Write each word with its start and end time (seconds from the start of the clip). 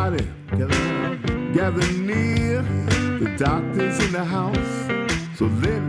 everybody, 0.00 0.24
gather, 1.52 1.92
near. 1.92 2.62
The 3.20 3.36
doctor's 3.36 4.02
in 4.04 4.12
the 4.12 4.24
house, 4.24 4.74
so 5.36 5.44
lend 5.44 5.79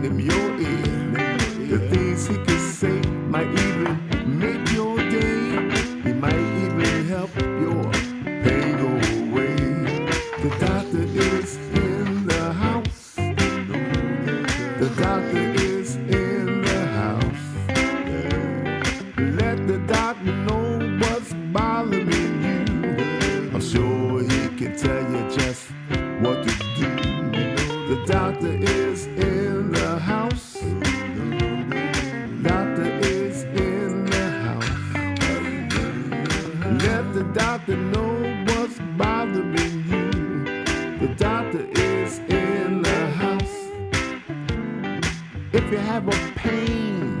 If 45.52 45.70
you 45.70 45.78
have 45.78 46.08
a 46.08 46.32
pain, 46.36 47.18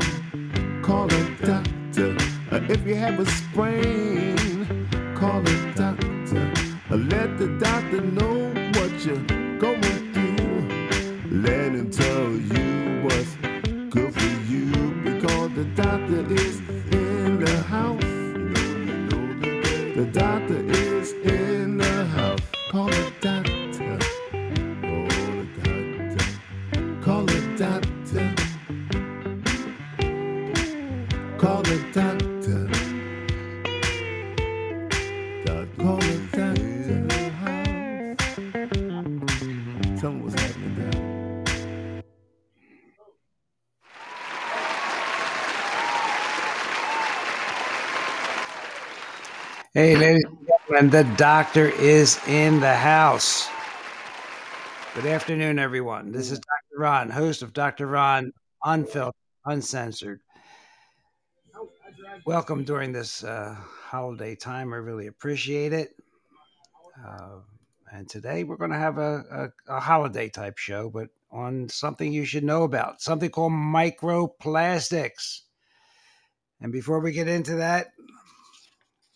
call 0.82 1.06
a 1.12 1.24
doctor. 1.44 2.16
Uh, 2.50 2.60
If 2.70 2.86
you 2.86 2.94
have 2.94 3.20
a 3.20 3.26
sprain, 3.26 4.88
call 5.14 5.40
a 5.40 5.72
doctor. 5.74 6.52
Uh, 6.90 6.96
Let 6.96 7.38
the 7.38 7.48
doctor 7.60 8.00
know 8.00 8.36
what 8.76 8.92
you're 9.04 9.26
going 9.58 10.12
through. 10.14 11.42
Let 11.42 11.72
him 11.72 11.90
tell 11.90 12.30
you 12.32 13.02
what's 13.04 13.34
good 13.90 14.14
for 14.14 14.34
you 14.50 14.70
because 15.04 15.50
the 15.54 15.66
doctor 15.76 16.22
is 16.32 16.56
in 16.90 17.38
the 17.44 17.56
house. 17.74 18.02
The 19.98 20.06
doctor 20.12 20.60
is 20.70 21.12
in 21.12 21.41
Hey, 49.82 49.96
ladies 49.96 50.22
and 50.22 50.38
gentlemen, 50.46 50.90
the 50.90 51.16
doctor 51.16 51.66
is 51.70 52.16
in 52.28 52.60
the 52.60 52.72
house. 52.72 53.48
Good 54.94 55.06
afternoon, 55.06 55.58
everyone. 55.58 56.12
This 56.12 56.30
is 56.30 56.38
Dr. 56.38 56.80
Ron, 56.80 57.10
host 57.10 57.42
of 57.42 57.52
Dr. 57.52 57.88
Ron 57.88 58.32
Unfiltered, 58.62 59.16
Uncensored. 59.44 60.20
Welcome 62.24 62.62
during 62.62 62.92
this 62.92 63.24
uh, 63.24 63.56
holiday 63.56 64.36
time. 64.36 64.72
I 64.72 64.76
really 64.76 65.08
appreciate 65.08 65.72
it. 65.72 65.96
Uh, 67.04 67.40
and 67.92 68.08
today 68.08 68.44
we're 68.44 68.58
going 68.58 68.70
to 68.70 68.78
have 68.78 68.98
a, 68.98 69.50
a, 69.68 69.74
a 69.78 69.80
holiday 69.80 70.28
type 70.28 70.58
show, 70.58 70.90
but 70.90 71.08
on 71.32 71.68
something 71.68 72.12
you 72.12 72.24
should 72.24 72.44
know 72.44 72.62
about 72.62 73.02
something 73.02 73.30
called 73.30 73.50
microplastics. 73.50 75.40
And 76.60 76.70
before 76.70 77.00
we 77.00 77.10
get 77.10 77.26
into 77.26 77.56
that, 77.56 77.88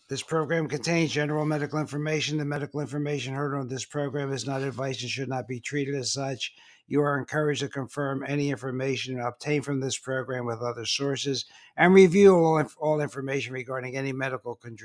this 0.09 0.23
program 0.23 0.69
contains 0.69 1.11
general 1.11 1.45
medical 1.45 1.79
information. 1.79 2.37
The 2.37 2.45
medical 2.45 2.79
information 2.79 3.33
heard 3.33 3.53
on 3.53 3.67
this 3.67 3.83
program 3.83 4.31
is 4.31 4.47
not 4.47 4.61
advice 4.61 5.01
and 5.01 5.11
should 5.11 5.27
not 5.27 5.47
be 5.47 5.59
treated 5.59 5.95
as 5.95 6.13
such. 6.13 6.53
You 6.87 7.01
are 7.01 7.17
encouraged 7.17 7.59
to 7.59 7.67
confirm 7.67 8.23
any 8.25 8.49
information 8.49 9.19
obtained 9.19 9.65
from 9.65 9.81
this 9.81 9.97
program 9.97 10.45
with 10.45 10.61
other 10.61 10.85
sources 10.85 11.45
and 11.75 11.93
review 11.93 12.35
all, 12.35 12.63
all 12.79 13.01
information 13.01 13.53
regarding 13.53 13.97
any 13.97 14.13
medical 14.13 14.55
con- 14.55 14.77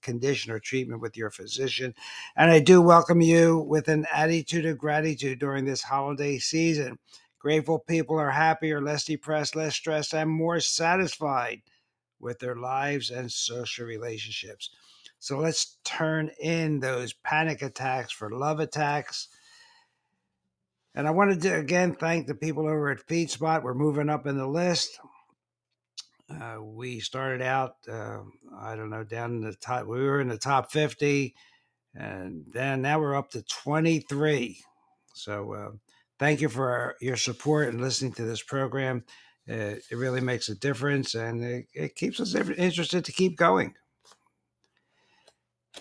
condition 0.00 0.52
or 0.52 0.60
treatment 0.60 1.00
with 1.00 1.16
your 1.16 1.30
physician. 1.30 1.92
And 2.36 2.52
I 2.52 2.60
do 2.60 2.80
welcome 2.80 3.20
you 3.20 3.58
with 3.58 3.88
an 3.88 4.06
attitude 4.12 4.64
of 4.64 4.78
gratitude 4.78 5.40
during 5.40 5.64
this 5.64 5.82
holiday 5.82 6.38
season. 6.38 7.00
Grateful 7.40 7.80
people 7.80 8.16
are 8.16 8.30
happier, 8.30 8.80
less 8.80 9.04
depressed, 9.04 9.56
less 9.56 9.74
stressed, 9.74 10.14
and 10.14 10.30
more 10.30 10.60
satisfied 10.60 11.62
with 12.20 12.38
their 12.38 12.56
lives 12.56 13.10
and 13.10 13.30
social 13.30 13.86
relationships. 13.86 14.70
So 15.18 15.38
let's 15.38 15.78
turn 15.84 16.30
in 16.40 16.80
those 16.80 17.12
panic 17.12 17.62
attacks 17.62 18.12
for 18.12 18.30
love 18.30 18.60
attacks. 18.60 19.28
And 20.94 21.06
I 21.06 21.10
wanted 21.10 21.42
to 21.42 21.54
again 21.56 21.94
thank 21.94 22.26
the 22.26 22.34
people 22.34 22.64
over 22.66 22.90
at 22.90 23.06
FeedSpot. 23.06 23.62
We're 23.62 23.74
moving 23.74 24.08
up 24.08 24.26
in 24.26 24.36
the 24.36 24.46
list. 24.46 24.98
Uh, 26.30 26.56
we 26.60 27.00
started 27.00 27.40
out, 27.40 27.76
uh, 27.90 28.18
I 28.60 28.76
don't 28.76 28.90
know, 28.90 29.04
down 29.04 29.36
in 29.36 29.40
the 29.40 29.54
top. 29.54 29.86
We 29.86 30.02
were 30.02 30.20
in 30.20 30.28
the 30.28 30.36
top 30.36 30.70
50, 30.70 31.34
and 31.94 32.44
then 32.52 32.82
now 32.82 33.00
we're 33.00 33.16
up 33.16 33.30
to 33.30 33.42
23. 33.42 34.60
So 35.14 35.54
uh, 35.54 35.70
thank 36.18 36.42
you 36.42 36.50
for 36.50 36.96
your 37.00 37.16
support 37.16 37.68
and 37.68 37.80
listening 37.80 38.12
to 38.14 38.24
this 38.24 38.42
program. 38.42 39.04
Uh, 39.48 39.76
it 39.90 39.96
really 39.96 40.20
makes 40.20 40.48
a 40.48 40.54
difference, 40.54 41.14
and 41.14 41.42
it, 41.42 41.66
it 41.72 41.94
keeps 41.96 42.20
us 42.20 42.34
interested 42.34 43.04
to 43.04 43.12
keep 43.12 43.36
going. 43.36 43.74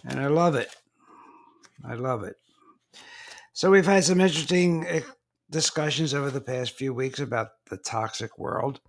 And 0.05 0.19
I 0.19 0.27
love 0.27 0.55
it. 0.55 0.73
I 1.83 1.95
love 1.95 2.23
it. 2.23 2.35
So 3.53 3.71
we've 3.71 3.85
had 3.85 4.03
some 4.03 4.21
interesting 4.21 4.85
eh, 4.87 5.01
discussions 5.49 6.13
over 6.13 6.29
the 6.29 6.41
past 6.41 6.73
few 6.73 6.93
weeks 6.93 7.19
about 7.19 7.49
the 7.69 7.77
toxic 7.77 8.37
world. 8.37 8.79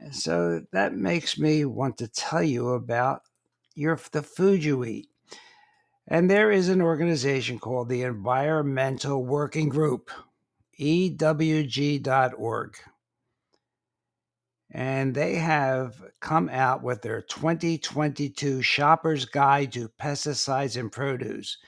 And 0.00 0.14
so 0.14 0.62
that 0.72 0.94
makes 0.94 1.38
me 1.38 1.64
want 1.64 1.98
to 1.98 2.08
tell 2.08 2.42
you 2.42 2.70
about 2.70 3.22
your 3.74 3.98
the 4.10 4.22
food 4.22 4.64
you 4.64 4.84
eat. 4.84 5.08
And 6.08 6.28
there 6.28 6.50
is 6.50 6.68
an 6.68 6.82
organization 6.82 7.58
called 7.58 7.88
the 7.88 8.02
Environmental 8.02 9.24
Working 9.24 9.68
Group, 9.68 10.10
EWG.org. 10.80 12.76
And 14.72 15.14
they 15.14 15.34
have 15.34 16.02
come 16.20 16.48
out 16.48 16.82
with 16.82 17.02
their 17.02 17.20
2022 17.20 18.62
Shopper's 18.62 19.26
Guide 19.26 19.72
to 19.72 19.90
Pesticides 20.00 20.78
and 20.80 20.90
Produce. 20.90 21.58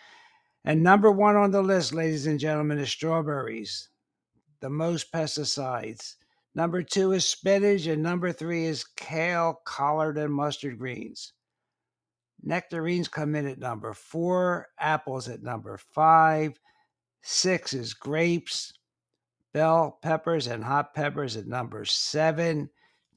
And 0.65 0.83
number 0.83 1.13
one 1.13 1.37
on 1.37 1.51
the 1.51 1.63
list, 1.63 1.93
ladies 1.93 2.27
and 2.27 2.41
gentlemen, 2.41 2.79
is 2.79 2.89
strawberries, 2.89 3.91
the 4.61 4.71
most 4.71 5.13
pesticides. 5.13 6.15
Number 6.55 6.83
two 6.83 7.13
is 7.13 7.27
spinach, 7.27 7.87
and 7.87 8.03
number 8.03 8.33
three 8.33 8.65
is 8.65 8.85
kale, 8.97 9.61
collard, 9.67 10.17
and 10.17 10.33
mustard 10.33 10.79
greens. 10.79 11.35
Nectarines 12.43 13.09
come 13.09 13.35
in 13.35 13.47
at 13.47 13.59
number 13.59 13.93
four, 13.93 14.69
apples 14.79 15.29
at 15.29 15.43
number 15.43 15.79
five, 15.79 16.59
six 17.23 17.73
is 17.73 17.93
grapes, 17.93 18.73
bell 19.53 19.99
peppers 20.03 20.47
and 20.47 20.63
hot 20.63 20.95
peppers 20.95 21.37
at 21.37 21.47
number 21.47 21.85
seven, 21.85 22.69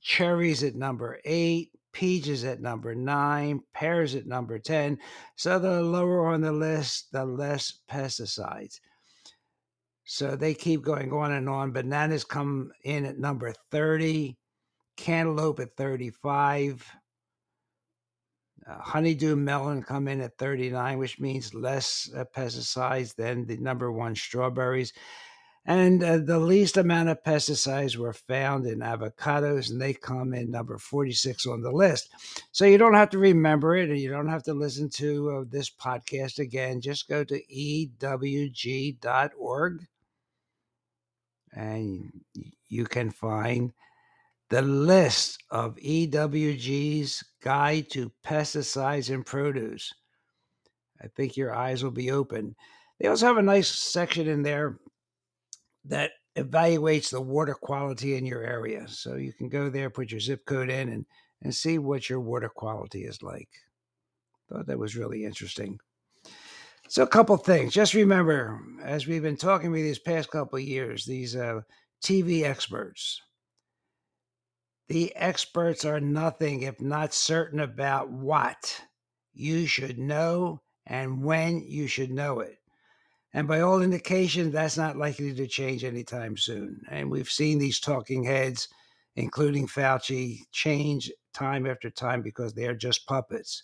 cherries 0.08 0.64
at 0.64 0.74
number 0.74 1.20
eight, 1.26 1.70
peaches 1.92 2.46
at 2.46 2.62
number 2.62 2.96
nine, 2.96 3.60
pears 3.74 4.16
at 4.16 4.26
number 4.26 4.58
10. 4.58 4.98
So 5.36 5.60
the 5.60 5.82
lower 5.82 6.28
on 6.28 6.40
the 6.40 6.52
list, 6.54 7.12
the 7.12 7.26
less 7.26 7.82
pesticides. 7.92 8.80
So 10.06 10.38
they 10.38 10.54
keep 10.54 10.82
going 10.82 11.12
on 11.12 11.34
and 11.34 11.50
on. 11.50 11.74
Bananas 11.74 12.24
come 12.24 12.72
in 12.86 13.06
at 13.06 13.20
number 13.20 13.54
30, 13.72 14.38
cantaloupe 14.96 15.60
at 15.60 15.76
35. 15.76 16.90
Uh, 18.66 18.80
honeydew 18.80 19.36
melon 19.36 19.84
come 19.84 20.08
in 20.08 20.22
at 20.22 20.38
39, 20.38 20.98
which 21.00 21.20
means 21.20 21.54
less 21.54 22.10
uh, 22.16 22.24
pesticides 22.34 23.14
than 23.14 23.46
the 23.46 23.58
number 23.58 23.92
one 23.92 24.16
strawberries. 24.16 24.94
And 25.70 26.02
uh, 26.02 26.20
the 26.20 26.40
least 26.40 26.78
amount 26.78 27.10
of 27.10 27.22
pesticides 27.24 27.98
were 27.98 28.14
found 28.14 28.66
in 28.66 28.80
avocados, 28.80 29.70
and 29.70 29.82
they 29.82 29.94
come 29.94 30.34
in 30.34 30.50
number 30.50 30.78
46 30.78 31.46
on 31.46 31.62
the 31.62 31.74
list. 31.74 32.10
So 32.54 32.64
you 32.64 32.78
don't 32.78 32.94
have 32.94 33.10
to 33.10 33.18
remember 33.18 33.76
it, 33.76 33.90
and 33.90 34.00
you 34.00 34.10
don't 34.10 34.30
have 34.30 34.44
to 34.44 34.54
listen 34.54 34.90
to 34.92 35.30
uh, 35.30 35.44
this 35.50 35.70
podcast 35.70 36.40
again. 36.40 36.80
Just 36.80 37.10
go 37.10 37.26
to 37.26 37.42
ewg.org, 37.54 38.94
and 41.52 42.22
you 42.70 42.86
can 42.86 43.12
find 43.12 43.74
the 44.50 44.62
list 44.62 45.44
of 45.52 45.76
EWG's 45.76 47.26
Guide 47.42 47.90
to 47.90 48.10
Pesticides 48.26 49.14
and 49.14 49.26
Produce. 49.26 49.94
I 51.02 51.08
think 51.08 51.36
your 51.36 51.54
eyes 51.54 51.84
will 51.84 51.92
be 51.92 52.10
open. 52.10 52.56
They 53.00 53.10
also 53.10 53.26
have 53.26 53.38
a 53.38 53.42
nice 53.42 53.68
section 53.68 54.30
in 54.30 54.44
there 54.44 54.80
that 55.88 56.12
evaluates 56.38 57.10
the 57.10 57.22
water 57.22 57.54
quality 57.54 58.16
in 58.16 58.26
your 58.26 58.44
area. 58.44 58.88
So 58.88 59.16
you 59.16 59.34
can 59.34 59.50
go 59.50 59.70
there, 59.70 59.90
put 59.90 60.12
your 60.12 60.20
zip 60.20 60.46
code 60.46 60.70
in, 60.70 60.90
and, 60.90 61.06
and 61.42 61.54
see 61.54 61.78
what 61.80 62.10
your 62.10 62.20
water 62.20 62.50
quality 62.50 63.06
is 63.06 63.24
like. 63.24 63.50
Thought 64.50 64.68
that 64.68 64.80
was 64.80 64.96
really 64.96 65.26
interesting. 65.26 65.80
So, 66.90 67.04
a 67.04 67.08
couple 67.08 67.36
things. 67.36 67.74
Just 67.74 67.94
remember, 67.94 68.62
as 68.82 69.08
we've 69.08 69.22
been 69.22 69.36
talking 69.36 69.72
with 69.72 69.82
these 69.82 70.00
past 70.00 70.32
couple 70.32 70.58
years, 70.58 71.04
these 71.04 71.36
uh, 71.36 71.62
TV 72.02 72.44
experts, 72.44 73.22
the 74.88 75.14
experts 75.16 75.84
are 75.84 76.00
nothing 76.00 76.62
if 76.62 76.80
not 76.80 77.14
certain 77.14 77.60
about 77.60 78.10
what 78.10 78.82
you 79.34 79.66
should 79.68 80.00
know 80.00 80.62
and 80.86 81.22
when 81.22 81.62
you 81.68 81.88
should 81.88 82.12
know 82.12 82.40
it. 82.40 82.57
And 83.38 83.48
by 83.48 83.62
all 83.62 83.84
indications, 83.84 84.52
that's 84.52 84.78
not 84.78 84.98
likely 84.98 85.32
to 85.32 85.46
change 85.46 85.84
anytime 85.84 86.38
soon. 86.38 86.82
And 86.90 87.12
we've 87.12 87.30
seen 87.30 87.60
these 87.60 87.80
talking 87.80 88.24
heads, 88.24 88.68
including 89.16 89.68
Fauci, 89.68 90.40
change 90.52 91.12
time 91.36 91.68
after 91.68 91.92
time 91.92 92.24
because 92.24 92.56
they 92.56 92.66
are 92.66 92.74
just 92.74 93.06
puppets. 93.06 93.62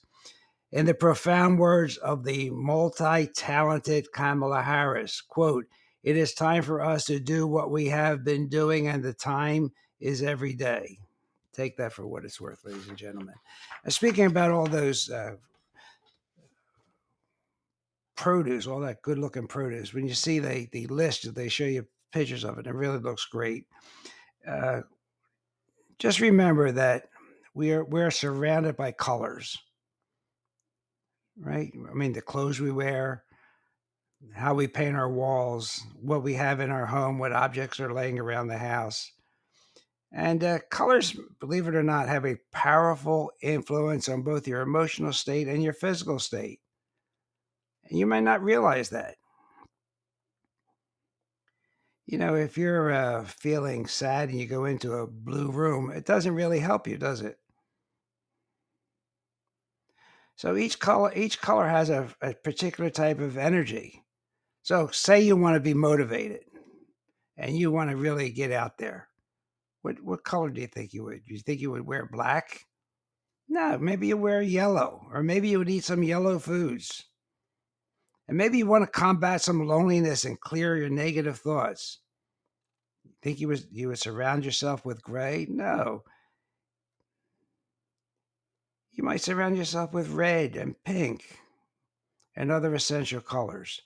In 0.71 0.85
the 0.85 0.93
profound 0.93 1.57
words 1.57 1.97
of 1.97 2.23
the 2.23 2.51
multi 2.51 3.25
talented 3.25 4.11
Kamala 4.11 4.61
Harris, 4.61 5.21
quote, 5.21 5.65
it 6.03 6.17
is 6.17 6.35
time 6.35 6.61
for 6.61 6.79
us 6.79 7.05
to 7.05 7.19
do 7.19 7.47
what 7.47 7.71
we 7.71 7.87
have 7.87 8.23
been 8.23 8.49
doing, 8.49 8.87
and 8.87 9.01
the 9.01 9.11
time 9.11 9.71
is 9.99 10.21
every 10.21 10.53
day. 10.53 10.99
Take 11.51 11.77
that 11.77 11.93
for 11.93 12.05
what 12.05 12.25
it's 12.25 12.39
worth, 12.39 12.63
ladies 12.63 12.89
and 12.89 12.97
gentlemen. 12.97 13.33
And 13.83 13.91
speaking 13.91 14.27
about 14.27 14.51
all 14.51 14.67
those 14.67 15.09
uh, 15.09 15.37
produce, 18.15 18.67
all 18.67 18.79
that 18.81 19.01
good 19.01 19.17
looking 19.17 19.47
produce. 19.47 19.93
When 19.93 20.07
you 20.07 20.13
see 20.13 20.39
the 20.39 20.67
the 20.71 20.87
list, 20.87 21.33
they 21.33 21.49
show 21.49 21.65
you 21.65 21.87
pictures 22.11 22.43
of 22.43 22.57
it. 22.57 22.67
It 22.67 22.73
really 22.73 22.99
looks 22.99 23.25
great. 23.25 23.65
Uh, 24.47 24.81
just 25.99 26.19
remember 26.19 26.71
that 26.71 27.07
we 27.53 27.71
are 27.71 27.83
we're 27.83 28.11
surrounded 28.11 28.75
by 28.75 28.91
colors, 28.91 29.57
right? 31.39 31.71
I 31.89 31.93
mean, 31.93 32.13
the 32.13 32.21
clothes 32.21 32.59
we 32.59 32.71
wear, 32.71 33.23
how 34.33 34.53
we 34.53 34.67
paint 34.67 34.95
our 34.95 35.09
walls, 35.09 35.81
what 36.01 36.23
we 36.23 36.33
have 36.33 36.59
in 36.59 36.71
our 36.71 36.85
home, 36.85 37.19
what 37.19 37.31
objects 37.33 37.79
are 37.79 37.93
laying 37.93 38.19
around 38.19 38.47
the 38.47 38.57
house. 38.57 39.11
And 40.11 40.43
uh, 40.43 40.59
colors, 40.69 41.17
believe 41.39 41.67
it 41.67 41.73
or 41.73 41.81
not, 41.81 42.07
have 42.07 42.25
a 42.25 42.37
powerful 42.51 43.31
influence 43.41 44.07
on 44.07 44.21
both 44.21 44.47
your 44.47 44.61
emotional 44.61 45.11
state 45.11 45.47
and 45.47 45.63
your 45.63 45.73
physical 45.73 46.19
state. 46.19 46.59
You 47.93 48.07
might 48.07 48.23
not 48.23 48.43
realize 48.43 48.89
that. 48.89 49.17
You 52.07 52.17
know, 52.17 52.35
if 52.35 52.57
you're 52.57 52.91
uh, 52.91 53.25
feeling 53.25 53.85
sad 53.85 54.29
and 54.29 54.39
you 54.39 54.47
go 54.47 54.65
into 54.65 54.93
a 54.93 55.07
blue 55.07 55.51
room, 55.51 55.91
it 55.91 56.05
doesn't 56.05 56.33
really 56.33 56.59
help 56.59 56.87
you, 56.87 56.97
does 56.97 57.21
it? 57.21 57.37
So 60.35 60.57
each 60.57 60.79
color, 60.79 61.13
each 61.15 61.39
color 61.39 61.67
has 61.67 61.91
a, 61.91 62.09
a 62.21 62.33
particular 62.33 62.89
type 62.89 63.19
of 63.19 63.37
energy. 63.37 64.03
So, 64.63 64.87
say 64.87 65.21
you 65.21 65.35
want 65.35 65.55
to 65.55 65.59
be 65.59 65.73
motivated, 65.73 66.45
and 67.37 67.55
you 67.55 67.71
want 67.71 67.91
to 67.91 67.95
really 67.97 68.31
get 68.31 68.51
out 68.51 68.77
there. 68.77 69.09
What 69.81 70.01
what 70.01 70.23
color 70.23 70.49
do 70.49 70.61
you 70.61 70.67
think 70.67 70.93
you 70.93 71.03
would? 71.03 71.25
Do 71.25 71.33
you 71.33 71.39
think 71.41 71.59
you 71.59 71.71
would 71.71 71.85
wear 71.85 72.09
black? 72.11 72.65
No, 73.47 73.77
maybe 73.77 74.07
you 74.07 74.17
wear 74.17 74.41
yellow, 74.41 75.05
or 75.11 75.21
maybe 75.21 75.49
you 75.49 75.59
would 75.59 75.69
eat 75.69 75.83
some 75.83 76.01
yellow 76.01 76.39
foods. 76.39 77.03
And 78.27 78.37
maybe 78.37 78.57
you 78.57 78.65
want 78.65 78.83
to 78.85 78.99
combat 78.99 79.41
some 79.41 79.67
loneliness 79.67 80.25
and 80.25 80.39
clear 80.39 80.77
your 80.77 80.89
negative 80.89 81.37
thoughts. 81.37 81.99
Think 83.21 83.39
you 83.39 83.47
would 83.47 83.65
you 83.71 83.89
would 83.89 83.99
surround 83.99 84.45
yourself 84.45 84.85
with 84.85 85.01
gray? 85.01 85.45
No. 85.49 86.03
You 88.91 89.03
might 89.03 89.21
surround 89.21 89.57
yourself 89.57 89.93
with 89.93 90.09
red 90.09 90.55
and 90.55 90.75
pink 90.83 91.39
and 92.35 92.51
other 92.51 92.73
essential 92.75 93.21
colors. 93.21 93.81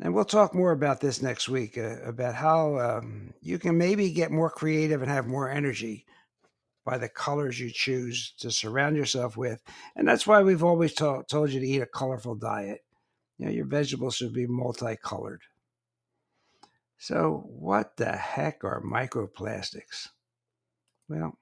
And 0.00 0.14
we'll 0.14 0.24
talk 0.24 0.54
more 0.54 0.72
about 0.72 1.00
this 1.00 1.22
next 1.22 1.48
week 1.48 1.78
uh, 1.78 2.00
about 2.04 2.34
how 2.34 2.78
um, 2.78 3.34
you 3.40 3.58
can 3.58 3.78
maybe 3.78 4.10
get 4.10 4.30
more 4.30 4.50
creative 4.50 5.00
and 5.00 5.10
have 5.10 5.26
more 5.26 5.48
energy 5.48 6.06
by 6.84 6.98
the 6.98 7.08
colors 7.08 7.60
you 7.60 7.70
choose 7.70 8.32
to 8.38 8.50
surround 8.50 8.96
yourself 8.96 9.36
with. 9.36 9.62
And 9.94 10.06
that's 10.06 10.26
why 10.26 10.42
we've 10.42 10.64
always 10.64 10.92
to- 10.94 11.24
told 11.28 11.50
you 11.50 11.60
to 11.60 11.66
eat 11.66 11.82
a 11.82 11.86
colorful 11.86 12.34
diet. 12.34 12.84
You 13.38 13.46
know, 13.46 13.52
your 13.52 13.66
vegetables 13.66 14.16
should 14.16 14.32
be 14.32 14.46
multicolored. 14.46 15.42
So, 16.98 17.44
what 17.48 17.96
the 17.96 18.12
heck 18.12 18.62
are 18.64 18.80
microplastics? 18.80 20.08
Well, 21.08 21.36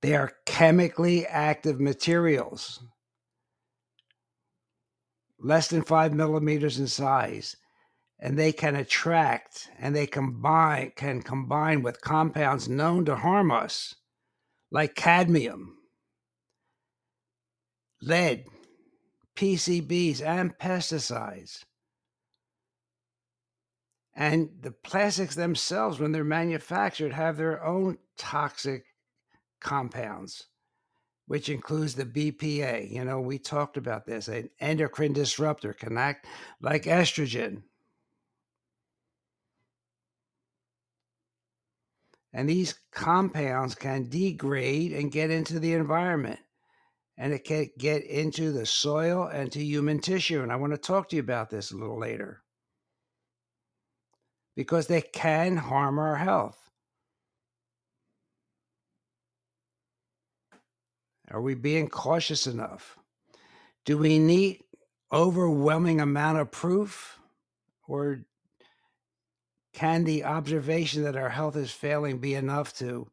they 0.00 0.14
are 0.14 0.36
chemically 0.44 1.26
active 1.26 1.80
materials, 1.80 2.84
less 5.40 5.68
than 5.68 5.82
five 5.82 6.14
millimeters 6.14 6.78
in 6.78 6.86
size 6.86 7.56
and 8.18 8.38
they 8.38 8.52
can 8.52 8.74
attract 8.74 9.68
and 9.78 9.94
they 9.94 10.06
combine 10.06 10.92
can 10.96 11.22
combine 11.22 11.82
with 11.82 12.00
compounds 12.00 12.68
known 12.68 13.04
to 13.04 13.16
harm 13.16 13.50
us 13.50 13.94
like 14.70 14.94
cadmium 14.94 15.76
lead 18.02 18.44
pcbs 19.36 20.22
and 20.22 20.56
pesticides. 20.58 21.62
And 24.18 24.48
the 24.62 24.70
plastics 24.70 25.34
themselves 25.34 26.00
when 26.00 26.12
they're 26.12 26.24
manufactured 26.24 27.12
have 27.12 27.36
their 27.36 27.62
own 27.62 27.98
toxic 28.16 28.84
compounds 29.60 30.46
which 31.26 31.48
includes 31.48 31.94
the 31.94 32.04
bpa 32.04 32.90
you 32.90 33.04
know 33.04 33.20
we 33.20 33.38
talked 33.38 33.76
about 33.76 34.06
this. 34.06 34.28
An 34.28 34.48
endocrine 34.60 35.12
disruptor 35.12 35.72
can 35.72 35.98
act 35.98 36.26
like 36.60 36.84
estrogen 36.84 37.62
And 42.36 42.46
these 42.46 42.74
compounds 42.92 43.74
can 43.74 44.10
degrade 44.10 44.92
and 44.92 45.10
get 45.10 45.30
into 45.30 45.58
the 45.58 45.72
environment. 45.72 46.38
And 47.16 47.32
it 47.32 47.44
can 47.44 47.70
get 47.78 48.04
into 48.04 48.52
the 48.52 48.66
soil 48.66 49.24
and 49.24 49.50
to 49.52 49.64
human 49.64 50.00
tissue. 50.00 50.42
And 50.42 50.52
I 50.52 50.56
want 50.56 50.74
to 50.74 50.78
talk 50.78 51.08
to 51.08 51.16
you 51.16 51.22
about 51.22 51.48
this 51.48 51.72
a 51.72 51.76
little 51.78 51.98
later. 51.98 52.42
Because 54.54 54.86
they 54.86 55.00
can 55.00 55.56
harm 55.56 55.98
our 55.98 56.16
health. 56.16 56.58
Are 61.30 61.40
we 61.40 61.54
being 61.54 61.88
cautious 61.88 62.46
enough? 62.46 62.98
Do 63.86 63.96
we 63.96 64.18
need 64.18 64.62
overwhelming 65.10 66.02
amount 66.02 66.36
of 66.36 66.50
proof 66.50 67.18
or 67.88 68.26
can 69.76 70.04
the 70.04 70.24
observation 70.24 71.02
that 71.02 71.16
our 71.16 71.28
health 71.28 71.54
is 71.54 71.70
failing 71.70 72.18
be 72.18 72.34
enough 72.34 72.72
to 72.78 73.06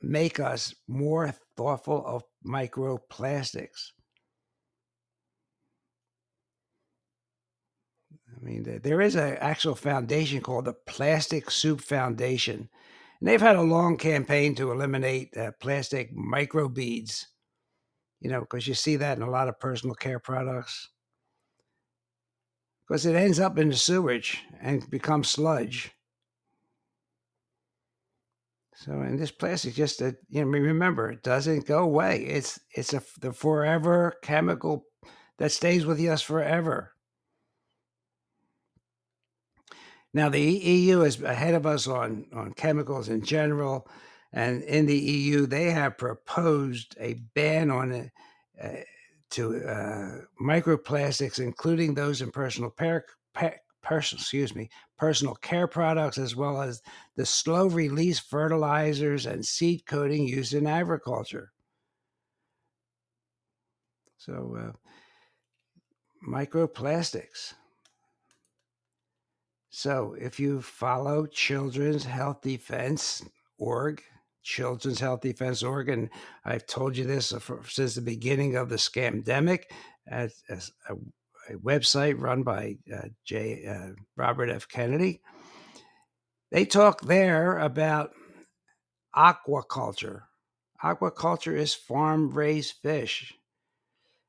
make 0.00 0.38
us 0.38 0.72
more 0.86 1.34
thoughtful 1.56 2.06
of 2.06 2.22
microplastics? 2.46 3.90
I 8.30 8.40
mean, 8.40 8.80
there 8.84 9.00
is 9.00 9.16
an 9.16 9.36
actual 9.38 9.74
foundation 9.74 10.40
called 10.40 10.66
the 10.66 10.74
Plastic 10.86 11.50
Soup 11.50 11.80
Foundation, 11.80 12.68
and 13.18 13.28
they've 13.28 13.40
had 13.40 13.56
a 13.56 13.62
long 13.62 13.96
campaign 13.96 14.54
to 14.54 14.70
eliminate 14.70 15.36
uh, 15.36 15.50
plastic 15.58 16.16
microbeads. 16.16 17.24
You 18.20 18.30
know, 18.30 18.40
because 18.40 18.68
you 18.68 18.74
see 18.74 18.94
that 18.96 19.16
in 19.16 19.24
a 19.24 19.30
lot 19.30 19.48
of 19.48 19.58
personal 19.58 19.96
care 19.96 20.20
products 20.20 20.88
because 22.86 23.06
it 23.06 23.16
ends 23.16 23.40
up 23.40 23.58
in 23.58 23.68
the 23.68 23.76
sewage 23.76 24.42
and 24.60 24.88
becomes 24.90 25.28
sludge. 25.28 25.92
So, 28.76 28.92
and 28.92 29.18
this 29.18 29.30
plastic 29.30 29.74
just, 29.74 30.02
uh, 30.02 30.12
you 30.28 30.44
know, 30.44 30.50
remember, 30.50 31.10
it 31.10 31.22
doesn't 31.22 31.66
go 31.66 31.78
away. 31.78 32.24
It's 32.24 32.60
it's 32.74 32.92
a 32.92 33.02
the 33.20 33.32
forever 33.32 34.14
chemical 34.22 34.84
that 35.38 35.52
stays 35.52 35.86
with 35.86 36.00
us 36.00 36.22
forever. 36.22 36.92
Now, 40.12 40.28
the 40.28 40.40
EU 40.40 41.02
is 41.02 41.22
ahead 41.22 41.54
of 41.54 41.66
us 41.66 41.86
on 41.86 42.26
on 42.34 42.52
chemicals 42.52 43.08
in 43.08 43.22
general, 43.24 43.88
and 44.32 44.62
in 44.62 44.86
the 44.86 44.98
EU, 44.98 45.46
they 45.46 45.70
have 45.70 45.96
proposed 45.96 46.94
a 47.00 47.14
ban 47.34 47.70
on 47.70 47.92
it. 47.92 48.12
Uh, 48.62 48.82
to 49.34 49.56
uh, 49.66 50.20
microplastics, 50.40 51.40
including 51.40 51.94
those 51.94 52.22
in 52.22 52.30
personal 52.30 52.70
par- 52.70 53.04
pa- 53.34 53.50
personal, 53.82 54.20
excuse 54.20 54.54
me, 54.54 54.68
personal 54.96 55.34
care 55.34 55.66
products, 55.66 56.18
as 56.18 56.36
well 56.36 56.62
as 56.62 56.80
the 57.16 57.26
slow 57.26 57.66
release 57.66 58.18
fertilizers 58.18 59.26
and 59.26 59.44
seed 59.44 59.84
coating 59.86 60.26
used 60.26 60.54
in 60.54 60.66
agriculture. 60.66 61.50
So, 64.16 64.56
uh, 64.58 64.72
microplastics. 66.26 67.54
So, 69.70 70.14
if 70.18 70.38
you 70.38 70.62
follow 70.62 71.26
Children's 71.26 72.04
Health 72.04 72.40
Defense 72.40 73.22
org, 73.58 74.00
Children's 74.44 75.00
Health 75.00 75.22
Defense 75.22 75.62
org, 75.62 75.88
and 75.88 76.08
I've 76.44 76.66
told 76.66 76.96
you 76.96 77.04
this 77.04 77.32
since 77.66 77.94
the 77.94 78.02
beginning 78.02 78.56
of 78.56 78.68
the 78.68 78.76
scamdemic, 78.76 79.64
as, 80.06 80.42
as 80.48 80.70
a, 80.88 80.94
a, 81.52 81.56
website 81.58 82.20
run 82.20 82.42
by 82.42 82.76
uh, 82.94 83.08
J. 83.24 83.66
Uh, 83.66 83.94
Robert 84.16 84.50
F. 84.50 84.68
Kennedy. 84.68 85.20
They 86.52 86.66
talk 86.66 87.00
there 87.00 87.58
about 87.58 88.12
aquaculture. 89.16 90.22
Aquaculture 90.82 91.56
is 91.56 91.74
farm 91.74 92.30
raised 92.30 92.74
fish 92.82 93.34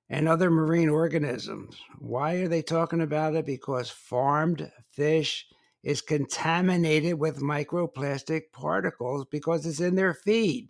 and 0.09 0.27
other 0.27 0.49
marine 0.49 0.89
organisms. 0.89 1.75
Why 1.99 2.35
are 2.35 2.47
they 2.47 2.61
talking 2.61 3.01
about 3.01 3.35
it? 3.35 3.45
Because 3.45 3.89
farmed 3.89 4.71
fish 4.91 5.45
is 5.85 6.01
contaminated 6.01 7.13
with 7.19 7.39
microplastic 7.39 8.51
particles 8.51 9.23
because 9.29 9.67
it's 9.67 9.79
in 9.79 9.95
their 9.95 10.15
feed. 10.15 10.69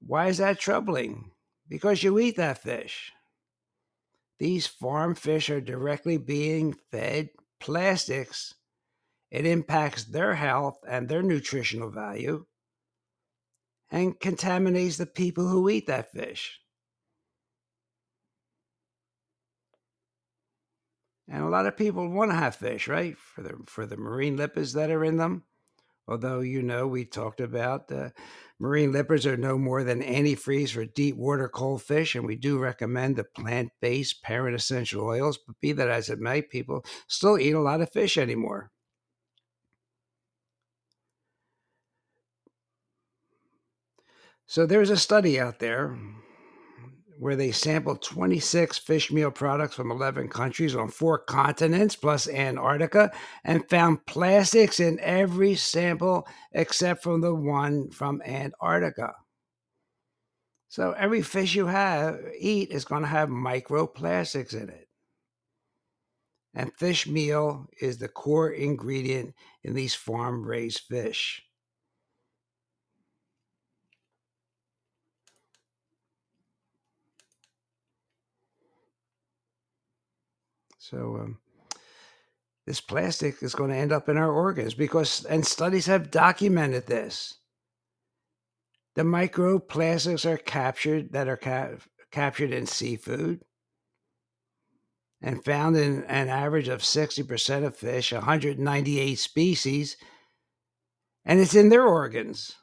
Why 0.00 0.26
is 0.26 0.38
that 0.38 0.58
troubling? 0.58 1.30
Because 1.68 2.02
you 2.02 2.18
eat 2.18 2.36
that 2.36 2.60
fish. 2.60 3.12
These 4.40 4.66
farm 4.66 5.14
fish 5.14 5.50
are 5.50 5.60
directly 5.60 6.18
being 6.18 6.76
fed 6.90 7.30
plastics. 7.60 8.54
It 9.30 9.46
impacts 9.46 10.04
their 10.04 10.34
health 10.34 10.78
and 10.88 11.08
their 11.08 11.22
nutritional 11.22 11.90
value 11.90 12.44
and 13.88 14.18
contaminates 14.18 14.96
the 14.96 15.06
people 15.06 15.46
who 15.46 15.68
eat 15.68 15.86
that 15.86 16.10
fish. 16.10 16.58
And 21.28 21.42
a 21.42 21.48
lot 21.48 21.66
of 21.66 21.76
people 21.76 22.08
want 22.08 22.30
to 22.30 22.36
have 22.36 22.56
fish, 22.56 22.88
right? 22.88 23.16
For 23.18 23.42
the 23.42 23.58
for 23.66 23.86
the 23.86 23.96
marine 23.96 24.38
lipids 24.38 24.74
that 24.74 24.90
are 24.90 25.04
in 25.04 25.18
them. 25.18 25.44
Although 26.08 26.40
you 26.40 26.62
know 26.62 26.86
we 26.88 27.04
talked 27.04 27.40
about 27.40 27.88
the 27.88 28.12
marine 28.58 28.92
lipids 28.92 29.26
are 29.26 29.36
no 29.36 29.58
more 29.58 29.84
than 29.84 30.02
antifreeze 30.02 30.70
for 30.70 30.86
deep 30.86 31.16
water 31.16 31.48
cold 31.48 31.82
fish, 31.82 32.14
and 32.14 32.24
we 32.26 32.36
do 32.36 32.58
recommend 32.58 33.16
the 33.16 33.24
plant-based 33.24 34.22
parent 34.22 34.56
essential 34.56 35.04
oils. 35.04 35.38
But 35.38 35.60
be 35.60 35.72
that 35.72 35.90
as 35.90 36.08
it 36.08 36.18
may, 36.18 36.42
people 36.42 36.84
still 37.08 37.38
eat 37.38 37.52
a 37.52 37.60
lot 37.60 37.82
of 37.82 37.92
fish 37.92 38.16
anymore. 38.16 38.70
So 44.46 44.64
there's 44.64 44.90
a 44.90 44.96
study 44.96 45.38
out 45.38 45.58
there 45.58 45.98
where 47.18 47.34
they 47.34 47.50
sampled 47.50 48.00
26 48.00 48.78
fish 48.78 49.10
meal 49.10 49.30
products 49.30 49.74
from 49.74 49.90
11 49.90 50.28
countries 50.28 50.76
on 50.76 50.88
four 50.88 51.18
continents 51.18 51.96
plus 51.96 52.28
Antarctica 52.28 53.10
and 53.44 53.68
found 53.68 54.06
plastics 54.06 54.78
in 54.78 55.00
every 55.00 55.56
sample 55.56 56.28
except 56.52 57.02
from 57.02 57.20
the 57.20 57.34
one 57.34 57.90
from 57.90 58.22
Antarctica. 58.24 59.14
So 60.68 60.92
every 60.92 61.22
fish 61.22 61.56
you 61.56 61.66
have 61.66 62.20
eat 62.38 62.70
is 62.70 62.84
going 62.84 63.02
to 63.02 63.08
have 63.08 63.28
microplastics 63.28 64.54
in 64.54 64.68
it. 64.68 64.86
And 66.54 66.72
fish 66.74 67.06
meal 67.06 67.66
is 67.80 67.98
the 67.98 68.08
core 68.08 68.50
ingredient 68.50 69.34
in 69.64 69.74
these 69.74 69.94
farm 69.94 70.46
raised 70.46 70.82
fish. 70.88 71.42
So 80.88 81.18
um, 81.20 81.38
this 82.66 82.80
plastic 82.80 83.42
is 83.42 83.54
going 83.54 83.70
to 83.70 83.76
end 83.76 83.92
up 83.92 84.08
in 84.08 84.16
our 84.16 84.30
organs 84.32 84.74
because, 84.74 85.24
and 85.24 85.46
studies 85.46 85.86
have 85.86 86.10
documented 86.10 86.86
this. 86.86 87.34
The 88.94 89.02
microplastics 89.02 90.24
are 90.24 90.38
captured 90.38 91.12
that 91.12 91.28
are 91.28 91.36
ca- 91.36 91.76
captured 92.10 92.52
in 92.52 92.66
seafood 92.66 93.42
and 95.20 95.44
found 95.44 95.76
in 95.76 96.04
an 96.04 96.28
average 96.28 96.68
of 96.68 96.80
60% 96.80 97.64
of 97.64 97.76
fish, 97.76 98.12
198 98.12 99.18
species, 99.18 99.96
and 101.24 101.38
it's 101.38 101.54
in 101.54 101.68
their 101.68 101.86
organs. 101.86 102.56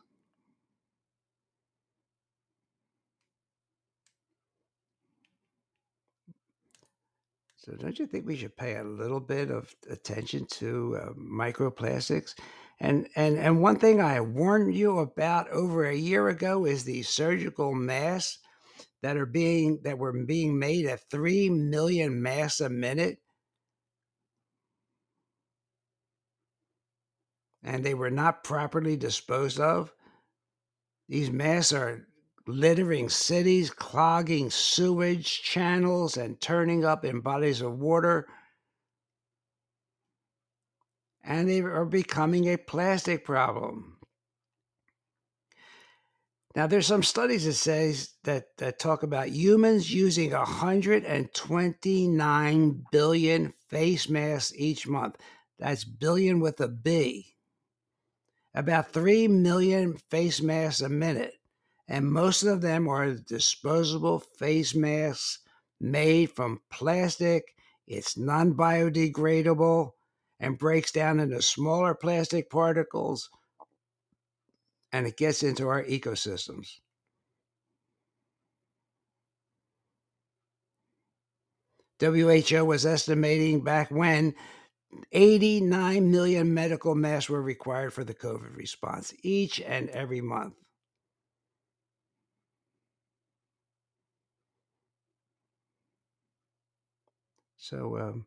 So, 7.66 7.72
don't 7.74 7.98
you 7.98 8.06
think 8.06 8.28
we 8.28 8.38
should 8.38 8.56
pay 8.56 8.76
a 8.76 8.84
little 8.84 9.20
bit 9.20 9.50
of 9.50 9.74
attention 9.90 10.46
to 10.52 11.00
uh, 11.02 11.14
microplastics? 11.14 12.36
And 12.80 13.08
and 13.16 13.40
and 13.40 13.60
one 13.60 13.80
thing 13.80 14.00
I 14.00 14.22
warned 14.22 14.76
you 14.76 15.00
about 15.00 15.50
over 15.50 15.86
a 15.86 15.96
year 15.96 16.28
ago 16.28 16.66
is 16.66 16.84
the 16.84 17.02
surgical 17.02 17.74
masks 17.74 18.38
that 19.02 19.18
are 19.18 19.26
being 19.26 19.80
that 19.84 19.98
were 19.98 20.14
being 20.14 20.60
made 20.60 20.86
at 20.86 21.10
three 21.10 21.50
million 21.50 22.22
masks 22.22 22.62
a 22.62 22.70
minute, 22.70 23.18
and 27.64 27.84
they 27.84 27.96
were 27.96 28.12
not 28.12 28.44
properly 28.44 28.96
disposed 28.96 29.60
of. 29.60 29.92
These 31.10 31.32
masks 31.32 31.74
are 31.74 32.08
littering 32.48 33.10
cities, 33.10 33.70
clogging 33.70 34.50
sewage 34.50 35.42
channels, 35.42 36.16
and 36.18 36.40
turning 36.40 36.86
up 36.86 37.04
in 37.04 37.20
bodies 37.22 37.60
of 37.62 37.80
water. 37.80 38.28
And 41.24 41.50
they 41.50 41.62
are 41.62 41.86
becoming 41.86 42.48
a 42.48 42.58
plastic 42.58 43.26
problem. 43.26 43.98
Now, 46.56 46.68
there's 46.68 46.86
some 46.88 47.04
studies 47.04 47.46
that 47.46 47.54
says 47.54 48.12
that, 48.24 48.56
that 48.58 48.80
talk 48.80 49.04
about 49.04 49.30
humans 49.30 49.94
using 49.94 50.32
129 50.32 52.86
billion 52.92 53.54
face 53.68 54.08
masks 54.08 54.54
each 54.56 54.88
month. 54.88 55.18
That's 55.60 55.84
billion 55.84 56.40
with 56.40 56.62
a 56.62 56.70
B. 56.70 57.36
About 58.54 58.94
3 58.94 59.28
million 59.28 59.98
face 60.10 60.42
masks 60.42 60.80
a 60.80 60.88
minute 60.88 61.34
and 61.88 62.12
most 62.12 62.44
of 62.44 62.62
them 62.62 62.88
are 62.88 63.14
disposable 63.14 64.20
face 64.20 64.74
masks 64.74 65.40
made 65.80 66.32
from 66.32 66.62
plastic. 66.72 67.56
It's 67.88 68.18
non 68.18 68.54
biodegradable 68.54 69.92
and 70.40 70.58
breaks 70.58 70.92
down 70.92 71.20
into 71.20 71.42
smaller 71.42 71.94
plastic 71.94 72.50
particles 72.50 73.30
and 74.92 75.06
it 75.06 75.18
gets 75.18 75.44
into 75.44 75.68
our 75.68 75.84
ecosystems. 75.84 76.80
WHO 82.00 82.66
was 82.66 82.86
estimating 82.86 83.62
back 83.62 83.90
when 83.90 84.36
89 85.12 86.12
million 86.12 86.54
medical 86.54 86.96
masks 86.96 87.30
were 87.30 87.42
required 87.42 87.94
for 87.94 88.04
the 88.04 88.14
COVID 88.14 88.56
response 88.56 89.14
each 89.22 89.62
and 89.62 89.90
every 89.90 90.22
month. 90.22 90.56
So 97.66 97.98
um, 97.98 98.26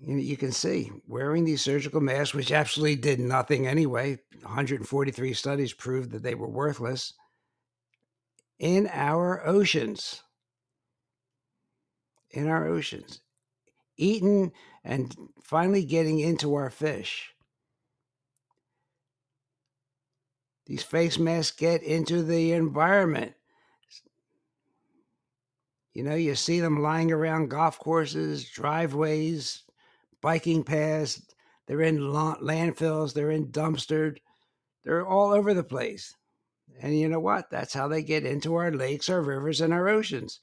you, 0.00 0.16
you 0.16 0.36
can 0.36 0.52
see 0.52 0.92
wearing 1.08 1.44
these 1.44 1.60
surgical 1.60 2.00
masks, 2.00 2.34
which 2.34 2.52
absolutely 2.52 2.96
did 2.96 3.18
nothing 3.18 3.66
anyway. 3.66 4.18
143 4.42 5.34
studies 5.34 5.72
proved 5.72 6.12
that 6.12 6.22
they 6.22 6.36
were 6.36 6.48
worthless 6.48 7.14
in 8.60 8.88
our 8.92 9.44
oceans. 9.44 10.22
In 12.30 12.48
our 12.48 12.66
oceans, 12.66 13.20
eaten 13.96 14.52
and 14.84 15.16
finally 15.42 15.84
getting 15.84 16.20
into 16.20 16.54
our 16.54 16.70
fish. 16.70 17.32
These 20.66 20.82
face 20.82 21.18
masks 21.18 21.56
get 21.56 21.82
into 21.82 22.22
the 22.22 22.52
environment. 22.52 23.34
You 25.96 26.02
know, 26.02 26.14
you 26.14 26.34
see 26.34 26.60
them 26.60 26.82
lying 26.82 27.10
around 27.10 27.48
golf 27.48 27.78
courses, 27.78 28.50
driveways, 28.50 29.62
biking 30.20 30.62
paths. 30.62 31.22
They're 31.66 31.80
in 31.80 31.98
landfills, 31.98 33.14
they're 33.14 33.30
in 33.30 33.46
dumpsters, 33.46 34.18
they're 34.84 35.06
all 35.06 35.32
over 35.32 35.54
the 35.54 35.64
place. 35.64 36.14
And 36.82 36.98
you 36.98 37.08
know 37.08 37.18
what? 37.18 37.48
That's 37.50 37.72
how 37.72 37.88
they 37.88 38.02
get 38.02 38.26
into 38.26 38.56
our 38.56 38.70
lakes, 38.70 39.08
our 39.08 39.22
rivers, 39.22 39.62
and 39.62 39.72
our 39.72 39.88
oceans. 39.88 40.38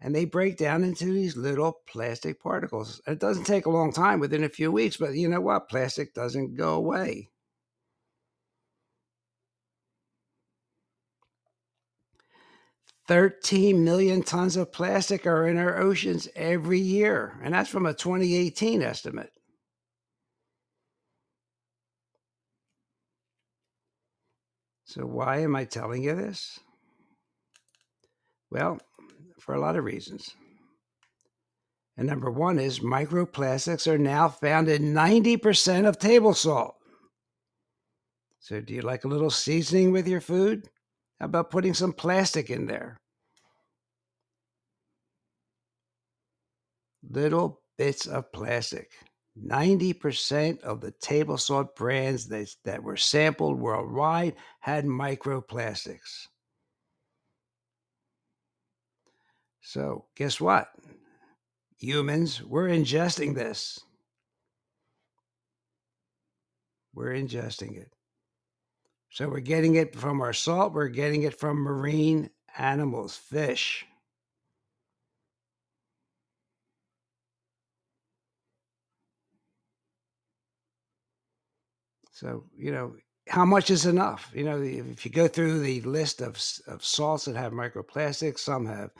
and 0.00 0.14
they 0.14 0.26
break 0.26 0.58
down 0.58 0.84
into 0.84 1.06
these 1.06 1.34
little 1.36 1.80
plastic 1.86 2.38
particles. 2.42 3.00
It 3.06 3.18
doesn't 3.18 3.44
take 3.44 3.64
a 3.64 3.70
long 3.70 3.90
time, 3.90 4.20
within 4.20 4.44
a 4.44 4.50
few 4.50 4.70
weeks, 4.70 4.98
but 4.98 5.14
you 5.14 5.28
know 5.28 5.40
what? 5.40 5.70
Plastic 5.70 6.12
doesn't 6.12 6.56
go 6.56 6.74
away. 6.74 7.30
Thirteen 13.06 13.84
million 13.84 14.22
tons 14.22 14.56
of 14.56 14.72
plastic 14.72 15.26
are 15.26 15.46
in 15.46 15.58
our 15.58 15.78
oceans 15.78 16.28
every 16.34 16.80
year, 16.80 17.38
and 17.42 17.52
that's 17.52 17.68
from 17.68 17.84
a 17.84 17.92
2018 17.92 18.82
estimate. 18.82 19.30
So, 24.84 25.04
why 25.04 25.40
am 25.40 25.56
I 25.56 25.64
telling 25.64 26.02
you 26.02 26.14
this? 26.14 26.60
Well, 28.50 28.78
for 29.40 29.54
a 29.54 29.60
lot 29.60 29.76
of 29.76 29.84
reasons. 29.84 30.34
And 31.96 32.06
number 32.06 32.30
one 32.30 32.58
is 32.58 32.80
microplastics 32.80 33.86
are 33.86 33.98
now 33.98 34.28
found 34.28 34.68
in 34.68 34.94
90% 34.94 35.86
of 35.86 35.98
table 35.98 36.32
salt. 36.32 36.76
So, 38.38 38.60
do 38.60 38.72
you 38.72 38.82
like 38.82 39.04
a 39.04 39.08
little 39.08 39.30
seasoning 39.30 39.92
with 39.92 40.08
your 40.08 40.20
food? 40.20 40.68
About 41.24 41.50
putting 41.50 41.72
some 41.72 41.94
plastic 41.94 42.50
in 42.50 42.66
there? 42.66 43.00
Little 47.08 47.62
bits 47.78 48.06
of 48.06 48.30
plastic. 48.30 48.90
90% 49.42 50.60
of 50.60 50.82
the 50.82 50.92
table 51.00 51.38
salt 51.38 51.74
brands 51.76 52.28
that, 52.28 52.54
that 52.64 52.82
were 52.82 52.98
sampled 52.98 53.58
worldwide 53.58 54.34
had 54.60 54.84
microplastics. 54.84 56.28
So, 59.62 60.04
guess 60.14 60.38
what? 60.38 60.68
Humans, 61.78 62.42
we're 62.44 62.68
ingesting 62.68 63.34
this. 63.34 63.80
We're 66.94 67.14
ingesting 67.14 67.78
it. 67.78 67.90
So, 69.14 69.28
we're 69.28 69.38
getting 69.38 69.76
it 69.76 69.94
from 69.94 70.20
our 70.20 70.32
salt, 70.32 70.72
we're 70.72 70.88
getting 70.88 71.22
it 71.22 71.38
from 71.38 71.58
marine 71.58 72.30
animals, 72.58 73.16
fish. 73.16 73.86
So, 82.10 82.46
you 82.56 82.72
know, 82.72 82.96
how 83.28 83.44
much 83.44 83.70
is 83.70 83.86
enough? 83.86 84.32
You 84.34 84.42
know, 84.46 84.60
if 84.60 85.06
you 85.06 85.12
go 85.12 85.28
through 85.28 85.60
the 85.60 85.80
list 85.82 86.20
of, 86.20 86.36
of 86.66 86.84
salts 86.84 87.26
that 87.26 87.36
have 87.36 87.52
microplastics, 87.52 88.40
some 88.40 88.66
have 88.66 88.90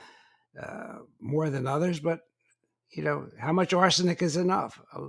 uh, 0.57 0.99
more 1.19 1.49
than 1.49 1.67
others, 1.67 1.99
but 1.99 2.21
you 2.91 3.03
know, 3.03 3.29
how 3.39 3.53
much 3.53 3.73
arsenic 3.73 4.21
is 4.21 4.37
enough? 4.37 4.81
A, 4.93 5.01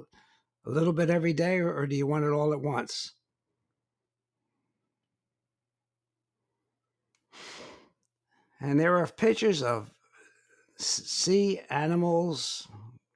a 0.67 0.71
little 0.71 0.93
bit 0.93 1.11
every 1.11 1.35
day, 1.35 1.59
or, 1.59 1.73
or 1.73 1.87
do 1.87 1.97
you 1.97 2.09
want 2.09 2.25
it 2.25 2.33
all 2.33 2.53
at 2.53 2.61
once? 2.61 3.16
And 8.67 8.81
there 8.81 8.97
are 8.97 9.07
pictures 9.07 9.63
of 9.63 9.95
sea 10.77 11.61
animals 11.71 12.67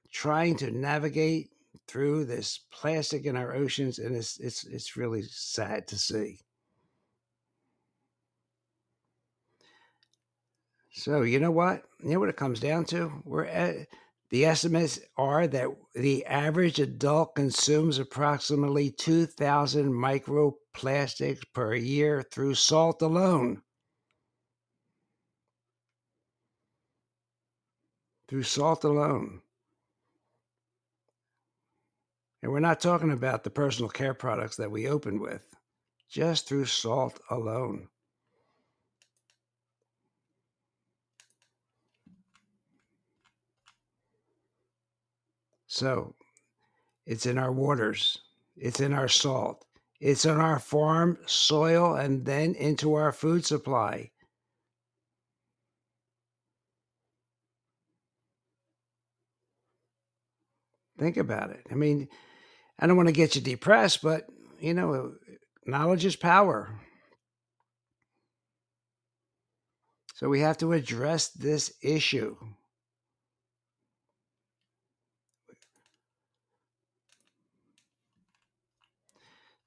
trying 0.09 0.55
to 0.55 0.71
navigate 0.71 1.49
through 1.89 2.23
this 2.23 2.61
plastic 2.71 3.25
in 3.25 3.35
our 3.35 3.53
oceans, 3.53 3.99
and 3.99 4.15
it's 4.15 4.39
it's 4.39 4.63
it's 4.63 4.95
really 4.95 5.23
sad 5.23 5.89
to 5.89 5.97
see. 5.97 6.39
So 10.93 11.23
you 11.23 11.41
know 11.41 11.51
what? 11.51 11.83
You 12.01 12.11
know 12.11 12.21
what 12.21 12.29
it 12.29 12.37
comes 12.37 12.61
down 12.61 12.85
to? 12.85 13.11
We're 13.25 13.43
at, 13.43 13.87
the 14.29 14.45
estimates 14.45 15.01
are 15.17 15.47
that 15.47 15.67
the 15.95 16.25
average 16.27 16.79
adult 16.79 17.35
consumes 17.35 17.99
approximately 17.99 18.89
2,000 18.89 19.91
microplastics 19.91 21.41
per 21.53 21.75
year 21.75 22.23
through 22.31 22.55
salt 22.55 23.01
alone. 23.01 23.61
Through 28.31 28.43
salt 28.43 28.85
alone. 28.85 29.41
And 32.41 32.49
we're 32.49 32.61
not 32.61 32.79
talking 32.79 33.11
about 33.11 33.43
the 33.43 33.49
personal 33.49 33.89
care 33.89 34.13
products 34.13 34.55
that 34.55 34.71
we 34.71 34.87
opened 34.87 35.19
with, 35.19 35.53
just 36.09 36.47
through 36.47 36.63
salt 36.63 37.19
alone. 37.29 37.89
So 45.67 46.15
it's 47.05 47.25
in 47.25 47.37
our 47.37 47.51
waters, 47.51 48.17
it's 48.55 48.79
in 48.79 48.93
our 48.93 49.09
salt, 49.09 49.65
it's 49.99 50.23
in 50.23 50.37
our 50.37 50.57
farm 50.57 51.17
soil, 51.25 51.95
and 51.95 52.23
then 52.23 52.55
into 52.55 52.93
our 52.93 53.11
food 53.11 53.45
supply. 53.45 54.09
Think 61.01 61.17
about 61.17 61.49
it. 61.49 61.65
I 61.71 61.73
mean, 61.73 62.07
I 62.77 62.85
don't 62.85 62.95
want 62.95 63.09
to 63.09 63.13
get 63.13 63.35
you 63.35 63.41
depressed, 63.41 64.03
but 64.03 64.25
you 64.59 64.75
know, 64.75 65.13
knowledge 65.65 66.05
is 66.05 66.15
power. 66.15 66.79
So 70.13 70.29
we 70.29 70.41
have 70.41 70.59
to 70.59 70.73
address 70.73 71.29
this 71.29 71.73
issue. 71.81 72.37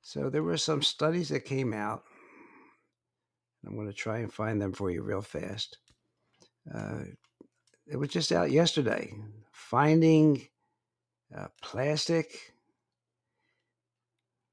So 0.03 0.31
there 0.31 0.45
were 0.45 0.57
some 0.57 0.85
studies 0.85 1.31
that 1.31 1.41
came 1.41 1.73
out. 1.73 2.05
I'm 3.67 3.75
going 3.75 3.89
to 3.89 3.93
try 3.93 4.19
and 4.19 4.33
find 4.33 4.63
them 4.63 4.73
for 4.73 4.89
you 4.93 5.03
real 5.03 5.21
fast. 5.21 5.79
Uh, 6.73 7.01
it 7.89 7.97
was 7.97 8.11
just 8.11 8.31
out 8.31 8.53
yesterday. 8.53 9.13
Finding 9.51 10.47
uh, 11.37 11.49
plastic. 11.63 12.55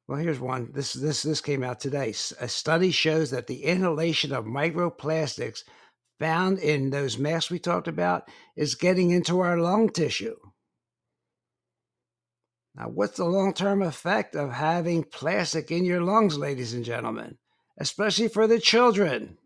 Well, 0.07 0.19
here's 0.19 0.39
one. 0.39 0.71
This 0.73 0.93
this 0.93 1.23
this 1.23 1.41
came 1.41 1.63
out 1.63 1.79
today. 1.79 2.09
A 2.39 2.47
study 2.47 2.91
shows 2.91 3.31
that 3.31 3.47
the 3.47 3.63
inhalation 3.63 4.33
of 4.33 4.45
microplastics 4.45 5.63
found 6.19 6.59
in 6.59 6.89
those 6.89 7.17
masks 7.17 7.49
we 7.49 7.59
talked 7.59 7.87
about 7.87 8.29
is 8.55 8.75
getting 8.75 9.09
into 9.09 9.39
our 9.39 9.57
lung 9.57 9.89
tissue. 9.89 10.35
Now, 12.75 12.85
what's 12.85 13.17
the 13.17 13.25
long 13.25 13.53
term 13.53 13.81
effect 13.81 14.35
of 14.35 14.51
having 14.51 15.03
plastic 15.03 15.71
in 15.71 15.83
your 15.83 16.01
lungs, 16.01 16.37
ladies 16.37 16.73
and 16.73 16.85
gentlemen, 16.85 17.37
especially 17.77 18.27
for 18.27 18.47
the 18.47 18.59
children? 18.59 19.37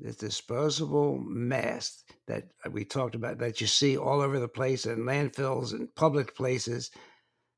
This 0.00 0.16
disposable 0.16 1.18
mask 1.18 2.04
that 2.26 2.44
we 2.70 2.84
talked 2.84 3.16
about 3.16 3.38
that 3.38 3.60
you 3.60 3.66
see 3.66 3.96
all 3.96 4.20
over 4.20 4.38
the 4.38 4.48
place 4.48 4.86
in 4.86 4.98
landfills 5.00 5.72
and 5.72 5.92
public 5.96 6.36
places 6.36 6.90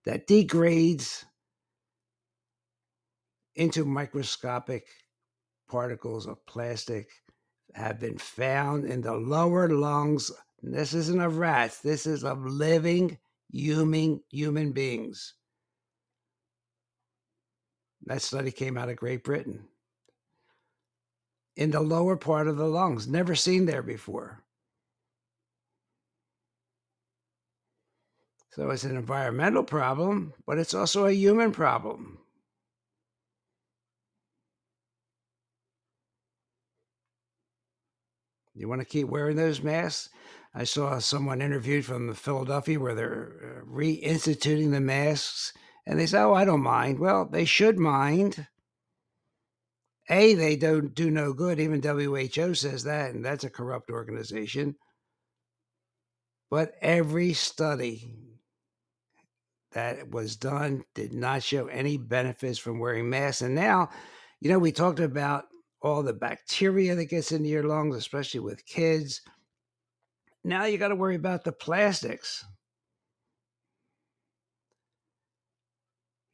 that 0.07 0.27
degrades 0.27 1.25
into 3.57 3.85
microscopic 3.85 4.87
particles 5.69 6.27
of 6.27 6.45
plastic 6.47 7.11
have 7.75 8.01
been 8.01 8.17
found 8.17 8.87
in 8.87 9.03
the 9.03 9.15
lower 9.15 9.69
lungs 9.69 10.33
this 10.63 10.93
isn't 10.93 11.21
of 11.21 11.39
rats. 11.39 11.81
This 11.81 12.07
is 12.07 12.25
of 12.25 12.45
living 12.45 13.19
human 13.51 14.23
human 14.31 14.73
beings. 14.73 15.35
That 18.05 18.23
study 18.23 18.51
came 18.51 18.77
out 18.77 18.89
of 18.89 18.97
Great 18.97 19.25
Britain. 19.25 19.67
In 21.57 21.71
the 21.71 21.81
lower 21.81 22.17
part 22.17 22.49
of 22.49 22.57
the 22.57 22.67
lungs, 22.67 23.07
never 23.07 23.35
seen 23.35 23.67
there 23.67 23.83
before. 23.83 24.45
So 28.53 28.71
it's 28.71 28.85
an 28.85 28.97
environmental 28.97 29.63
problem, 29.63 30.35
but 30.47 30.59
it's 30.59 30.75
also 30.75 31.07
a 31.07 31.13
human 31.13 31.53
problem. 31.53 32.19
You 38.55 38.69
want 38.69 38.81
to 38.81 38.87
keep 38.87 39.09
wearing 39.09 39.37
those 39.37 39.63
masks? 39.63 40.11
I 40.53 40.65
saw 40.65 40.99
someone 40.99 41.41
interviewed 41.41 41.87
from 41.87 42.13
Philadelphia 42.13 42.81
where 42.81 42.95
they're 42.95 43.63
uh, 43.63 43.65
reinstituting 43.65 44.73
the 44.73 44.81
masks, 44.81 45.53
and 45.87 45.99
they 45.99 46.07
say, 46.07 46.19
"Oh, 46.19 46.35
I 46.35 46.45
don't 46.45 46.61
mind." 46.61 46.99
Well, 46.99 47.25
they 47.25 47.45
should 47.45 47.79
mind. 47.79 48.49
A, 50.11 50.35
they 50.35 50.57
don't 50.57 50.95
do 50.95 51.11
no 51.11 51.33
good. 51.33 51.61
Even 51.61 51.81
WHO 51.81 52.55
says 52.55 52.85
that, 52.85 53.15
and 53.15 53.25
that's 53.25 53.45
a 53.45 53.51
corrupt 53.51 53.91
organization. 53.91 54.75
But 56.51 56.73
every 56.83 57.33
study 57.33 58.13
that 59.73 60.11
was 60.11 60.35
done 60.35 60.83
did 60.95 61.13
not 61.13 61.45
show 61.45 61.69
any 61.69 61.97
benefits 61.97 62.59
from 62.59 62.81
wearing 62.81 63.09
masks. 63.09 63.43
And 63.43 63.55
now, 63.55 63.91
you 64.41 64.51
know, 64.51 64.59
we 64.59 64.73
talked 64.73 64.99
about 64.99 65.45
all 65.81 66.03
the 66.03 66.13
bacteria 66.13 66.97
that 66.97 67.05
gets 67.07 67.31
into 67.31 67.49
your 67.49 67.63
lungs, 67.63 67.95
especially 67.95 68.41
with 68.41 68.67
kids. 68.67 69.21
Now 70.43 70.65
you 70.65 70.77
got 70.77 70.89
to 70.89 70.97
worry 70.97 71.15
about 71.15 71.45
the 71.45 71.53
plastics. 71.53 72.45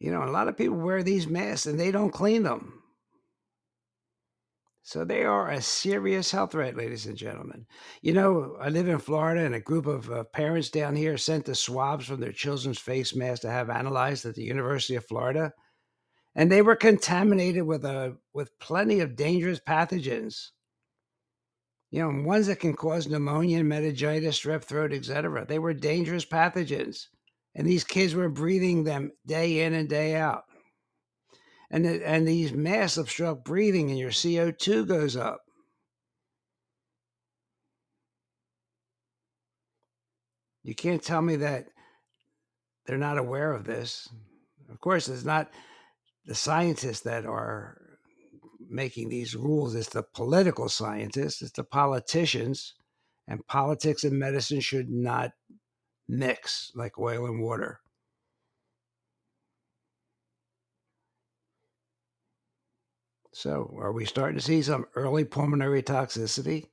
You 0.01 0.11
know, 0.11 0.25
a 0.25 0.31
lot 0.31 0.49
of 0.49 0.57
people 0.57 0.79
wear 0.79 1.03
these 1.03 1.27
masks 1.27 1.67
and 1.67 1.79
they 1.79 1.91
don't 1.91 2.11
clean 2.11 2.43
them. 2.43 2.83
So 4.87 5.05
they 5.05 5.25
are 5.25 5.51
a 5.51 5.61
serious 5.61 6.31
health 6.31 6.53
threat, 6.53 6.77
ladies 6.77 7.07
and 7.07 7.17
gentlemen. 7.17 7.67
You 8.03 8.13
know, 8.13 8.57
I 8.61 8.69
live 8.69 8.87
in 8.87 9.01
Florida, 9.01 9.45
and 9.45 9.53
a 9.53 9.61
group 9.61 9.85
of 9.87 10.09
uh, 10.13 10.23
parents 10.23 10.71
down 10.71 10.95
here 10.95 11.19
sent 11.19 11.45
the 11.45 11.57
swabs 11.57 12.07
from 12.07 12.21
their 12.21 12.31
children's 12.31 12.79
face 12.79 13.13
masks 13.13 13.41
to 13.41 13.51
have 13.51 13.69
analyzed 13.69 14.25
at 14.27 14.37
the 14.37 14.45
University 14.45 14.95
of 14.95 15.05
Florida, 15.05 15.53
and 16.37 16.53
they 16.53 16.63
were 16.63 16.77
contaminated 16.77 17.65
with 17.65 17.85
a 17.85 17.99
uh, 17.99 18.11
with 18.33 18.57
plenty 18.61 19.01
of 19.01 19.17
dangerous 19.17 19.59
pathogens. 19.59 20.51
You 21.91 22.03
know, 22.03 22.23
ones 22.23 22.47
that 22.47 22.61
can 22.61 22.77
cause 22.77 23.09
pneumonia, 23.09 23.65
meningitis, 23.65 24.39
strep 24.39 24.63
throat, 24.63 24.93
etc. 24.93 25.47
They 25.49 25.59
were 25.59 25.75
dangerous 25.75 26.25
pathogens, 26.25 27.09
and 27.57 27.67
these 27.67 27.83
kids 27.83 28.15
were 28.15 28.29
breathing 28.29 28.85
them 28.85 29.11
day 29.27 29.65
in 29.65 29.75
and 29.75 29.89
day 29.89 30.15
out 30.15 30.45
and 31.71 31.87
and 31.87 32.27
these 32.27 32.53
masks 32.53 32.99
obstruct 32.99 33.45
breathing, 33.45 33.91
and 33.91 33.99
your 33.99 34.13
CO 34.13 34.51
two 34.51 34.85
goes 34.87 35.17
up. 35.17 35.43
You 40.63 40.75
can't 40.75 41.03
tell 41.03 41.23
me 41.23 41.37
that 41.37 41.67
they're 42.87 42.99
not 42.99 43.19
aware 43.19 43.53
of 43.53 43.65
this. 43.65 44.09
Of 44.69 44.81
course, 44.81 45.09
it's 45.09 45.25
not 45.25 45.51
the 46.25 46.35
scientists 46.35 47.03
that 47.03 47.25
are 47.25 47.81
making 48.69 49.09
these 49.09 49.37
rules, 49.37 49.75
it's 49.75 49.91
the 49.91 50.03
political 50.03 50.69
scientists, 50.69 51.41
it's 51.41 51.53
the 51.53 51.65
politicians, 51.65 52.75
and 53.29 53.47
politics 53.47 54.05
and 54.05 54.19
medicine 54.19 54.61
should 54.61 54.91
not 54.91 55.33
mix 56.09 56.73
like 56.75 56.99
oil 56.99 57.27
and 57.27 57.41
water. 57.41 57.81
So, 63.39 63.77
are 63.79 63.93
we 63.93 64.07
starting 64.07 64.39
to 64.39 64.43
see 64.43 64.63
some 64.63 64.87
early 64.95 65.23
pulmonary 65.23 65.83
toxicity? 65.83 66.69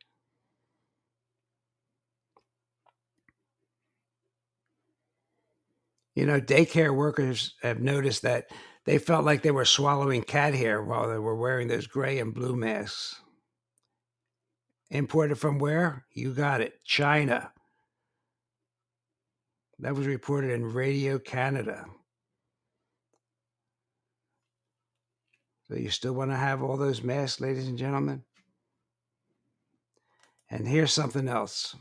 You 6.15 6.25
know, 6.25 6.39
daycare 6.39 6.95
workers 6.95 7.55
have 7.63 7.81
noticed 7.81 8.21
that 8.21 8.45
they 8.85 8.97
felt 8.97 9.25
like 9.25 9.41
they 9.41 9.51
were 9.51 9.65
swallowing 9.65 10.23
cat 10.23 10.53
hair 10.53 10.81
while 10.81 11.09
they 11.09 11.19
were 11.19 11.35
wearing 11.35 11.67
those 11.67 11.85
gray 11.85 12.19
and 12.19 12.33
blue 12.33 12.55
masks. 12.55 13.19
Imported 14.89 15.37
from 15.37 15.59
where? 15.59 16.05
You 16.13 16.33
got 16.33 16.61
it, 16.61 16.81
China. 16.85 17.51
That 19.79 19.95
was 19.95 20.07
reported 20.07 20.51
in 20.51 20.71
Radio 20.71 21.19
Canada. 21.19 21.87
So 25.67 25.75
you 25.75 25.89
still 25.89 26.13
want 26.13 26.31
to 26.31 26.37
have 26.37 26.61
all 26.61 26.77
those 26.77 27.03
masks, 27.03 27.39
ladies 27.39 27.67
and 27.67 27.77
gentlemen? 27.77 28.23
And 30.49 30.67
here's 30.67 30.93
something 30.93 31.27
else. 31.27 31.75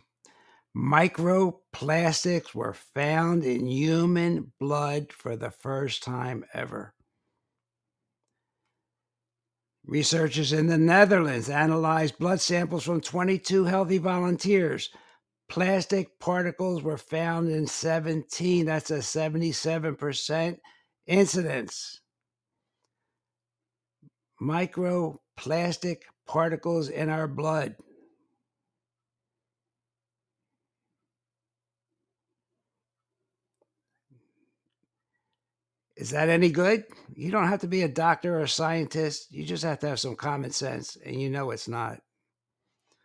Microplastics 0.75 2.55
were 2.55 2.73
found 2.73 3.45
in 3.45 3.67
human 3.67 4.53
blood 4.59 5.13
for 5.13 5.37
the 5.37 5.51
first 5.51 6.03
time 6.03 6.45
ever. 6.55 6.95
Researchers 9.85 10.53
in 10.53 10.69
the 10.69 10.79
Netherlands 10.79 11.51
analyzed 11.51 12.19
blood 12.19 12.41
samples 12.41 12.85
from 12.85 13.01
22 13.01 13.65
healthy 13.65 13.99
volunteers. 13.99 14.91
Plastic 15.49 16.19
particles 16.21 16.83
were 16.83 16.97
found 16.97 17.51
in 17.51 17.67
17. 17.67 18.65
That's 18.65 18.93
a 18.93 18.99
77% 18.99 20.59
incidence 21.07 22.02
microplastic 24.43 25.99
particles 26.27 26.89
in 26.89 27.09
our 27.09 27.29
blood. 27.29 27.77
Is 35.97 36.11
that 36.11 36.29
any 36.29 36.51
good? 36.51 36.85
You 37.15 37.31
don't 37.31 37.47
have 37.47 37.61
to 37.61 37.69
be 37.69 37.83
a 37.83 37.89
doctor 37.89 38.39
or 38.39 38.41
a 38.41 38.49
scientist. 38.49 39.31
You 39.31 39.45
just 39.45 39.63
have 39.63 39.79
to 39.81 39.89
have 39.89 40.01
some 40.01 40.17
common 40.17 40.51
sense, 40.51 40.97
and 41.05 41.21
you 41.21 41.31
know 41.31 41.51
it's 41.53 41.69
not. 41.69 42.01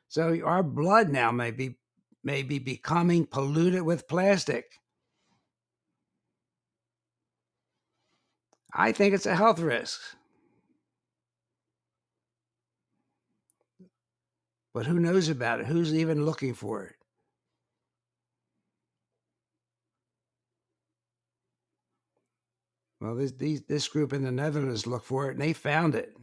So 0.08 0.40
our 0.44 0.64
blood 0.64 1.10
now 1.10 1.32
may 1.32 1.52
be 1.52 1.78
may 2.24 2.42
be 2.42 2.58
becoming 2.58 3.28
polluted 3.28 3.84
with 3.84 4.08
plastic. 4.08 4.66
I 8.74 8.92
think 8.92 9.14
it's 9.14 9.26
a 9.26 9.36
health 9.36 9.60
risk. 9.60 10.00
But 14.78 14.86
who 14.86 15.00
knows 15.00 15.28
about 15.28 15.60
it? 15.60 15.66
Who's 15.66 15.92
even 15.92 16.24
looking 16.24 16.54
for 16.54 16.84
it? 16.84 16.98
Well, 23.02 23.16
this 23.16 23.32
these, 23.32 23.64
this 23.64 23.88
group 23.88 24.14
in 24.14 24.22
the 24.22 24.32
Netherlands 24.32 24.86
looked 24.86 25.08
for 25.08 25.30
it 25.30 25.32
and 25.32 25.42
they 25.42 25.54
found 25.54 25.96
it. 25.96 26.16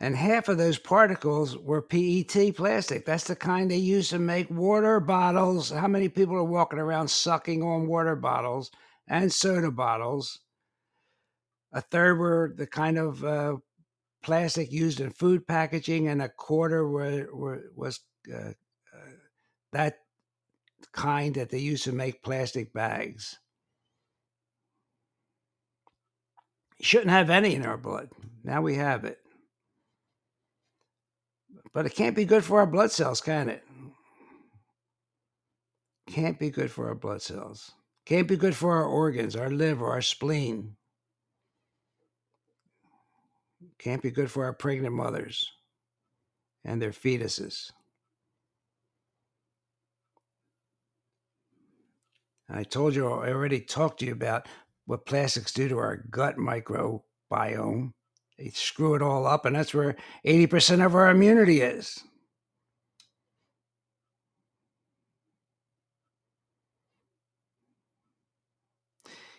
And 0.00 0.16
half 0.16 0.48
of 0.48 0.56
those 0.56 0.78
particles 0.78 1.58
were 1.58 1.82
PET 1.82 2.56
plastic. 2.56 3.04
That's 3.04 3.24
the 3.24 3.36
kind 3.36 3.70
they 3.70 3.76
use 3.76 4.08
to 4.08 4.18
make 4.18 4.48
water 4.48 4.98
bottles. 4.98 5.68
How 5.68 5.88
many 5.88 6.08
people 6.08 6.36
are 6.36 6.42
walking 6.42 6.78
around 6.78 7.08
sucking 7.08 7.62
on 7.62 7.86
water 7.86 8.16
bottles 8.16 8.70
and 9.06 9.30
soda 9.30 9.70
bottles? 9.70 10.38
A 11.72 11.80
third 11.80 12.18
were 12.18 12.54
the 12.56 12.66
kind 12.66 12.98
of 12.98 13.24
uh, 13.24 13.56
plastic 14.22 14.72
used 14.72 15.00
in 15.00 15.10
food 15.10 15.46
packaging, 15.46 16.08
and 16.08 16.22
a 16.22 16.28
quarter 16.28 16.88
were, 16.88 17.28
were 17.32 17.64
was 17.74 18.00
uh, 18.32 18.48
uh, 18.48 19.12
that 19.72 19.98
kind 20.92 21.34
that 21.34 21.50
they 21.50 21.58
used 21.58 21.84
to 21.84 21.92
make 21.92 22.22
plastic 22.22 22.72
bags. 22.72 23.38
You 26.78 26.84
shouldn't 26.84 27.10
have 27.10 27.30
any 27.30 27.54
in 27.54 27.66
our 27.66 27.76
blood. 27.76 28.10
Now 28.44 28.62
we 28.62 28.76
have 28.76 29.04
it. 29.04 29.18
But 31.74 31.86
it 31.86 31.94
can't 31.94 32.16
be 32.16 32.24
good 32.24 32.44
for 32.44 32.60
our 32.60 32.66
blood 32.66 32.90
cells, 32.90 33.20
can 33.20 33.48
it? 33.48 33.62
Can't 36.06 36.38
be 36.38 36.50
good 36.50 36.70
for 36.70 36.88
our 36.88 36.94
blood 36.94 37.20
cells. 37.20 37.72
Can't 38.06 38.26
be 38.26 38.36
good 38.36 38.56
for 38.56 38.74
our 38.74 38.86
organs, 38.86 39.36
our 39.36 39.50
liver, 39.50 39.86
our 39.86 40.00
spleen. 40.00 40.76
Can't 43.78 44.02
be 44.02 44.10
good 44.10 44.30
for 44.30 44.44
our 44.44 44.52
pregnant 44.52 44.94
mothers 44.94 45.50
and 46.64 46.80
their 46.80 46.90
fetuses. 46.90 47.70
I 52.50 52.64
told 52.64 52.94
you, 52.94 53.06
I 53.06 53.30
already 53.30 53.60
talked 53.60 54.00
to 54.00 54.06
you 54.06 54.12
about 54.12 54.48
what 54.86 55.04
plastics 55.06 55.52
do 55.52 55.68
to 55.68 55.78
our 55.78 55.98
gut 56.10 56.36
microbiome. 56.36 57.92
They 58.38 58.48
screw 58.50 58.94
it 58.94 59.02
all 59.02 59.26
up, 59.26 59.44
and 59.44 59.54
that's 59.54 59.74
where 59.74 59.96
80% 60.24 60.84
of 60.84 60.94
our 60.94 61.10
immunity 61.10 61.60
is. 61.60 62.02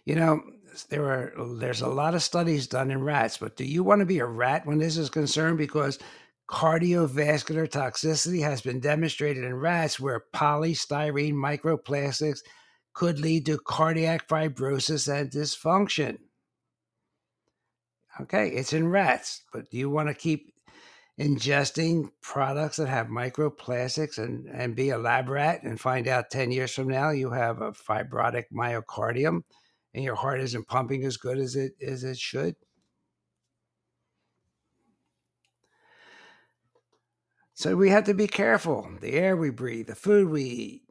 You 0.06 0.16
know, 0.16 0.42
there 0.90 1.06
are 1.06 1.34
there's 1.58 1.82
a 1.82 1.88
lot 1.88 2.16
of 2.16 2.24
studies 2.24 2.68
done 2.68 2.92
in 2.92 3.04
rats, 3.04 3.38
but 3.38 3.56
do 3.56 3.66
you 3.66 3.84
want 3.84 4.00
to 4.00 4.06
be 4.06 4.20
a 4.20 4.26
rat 4.26 4.66
when 4.66 4.78
this 4.78 4.98
is 4.98 5.10
concerned? 5.10 5.58
Because 5.58 6.00
cardiovascular 6.50 7.70
toxicity 7.70 8.42
has 8.42 8.62
been 8.62 8.80
demonstrated 8.80 9.44
in 9.44 9.54
rats 9.54 10.00
where 10.00 10.26
polystyrene 10.34 11.34
microplastics 11.34 12.40
could 12.94 13.20
lead 13.20 13.46
to 13.46 13.60
cardiac 13.60 14.28
fibrosis 14.28 15.08
and 15.14 15.30
dysfunction. 15.32 16.18
Okay, 18.22 18.50
it's 18.50 18.74
in 18.74 18.90
rats, 18.90 19.44
but 19.54 19.70
do 19.70 19.78
you 19.78 19.90
want 19.90 20.10
to 20.10 20.14
keep 20.14 20.54
ingesting 21.20 22.10
products 22.22 22.78
that 22.78 22.88
have 22.88 23.08
microplastics 23.08 24.18
and, 24.18 24.48
and 24.48 24.76
be 24.76 24.90
a 24.90 24.98
lab 24.98 25.30
rat 25.30 25.64
and 25.64 25.80
find 25.80 26.08
out 26.08 26.32
10 26.32 26.52
years 26.52 26.74
from 26.74 26.88
now 26.88 27.12
you 27.12 27.30
have 27.30 27.62
a 27.62 27.72
fibrotic 27.72 28.46
myocardium? 28.54 29.44
And 29.94 30.04
your 30.04 30.16
heart 30.16 30.42
isn't 30.42 30.68
pumping 30.68 31.04
as 31.04 31.18
good 31.18 31.38
as 31.38 31.56
it 31.56 31.74
as 31.86 32.04
it 32.04 32.18
should. 32.18 32.56
So 37.54 37.76
we 37.76 37.90
have 37.90 38.06
to 38.06 38.14
be 38.14 38.28
careful. 38.28 38.90
The 39.02 39.14
air 39.14 39.36
we 39.36 39.50
breathe, 39.50 39.88
the 39.88 39.96
food 39.96 40.30
we 40.30 40.44
eat, 40.44 40.82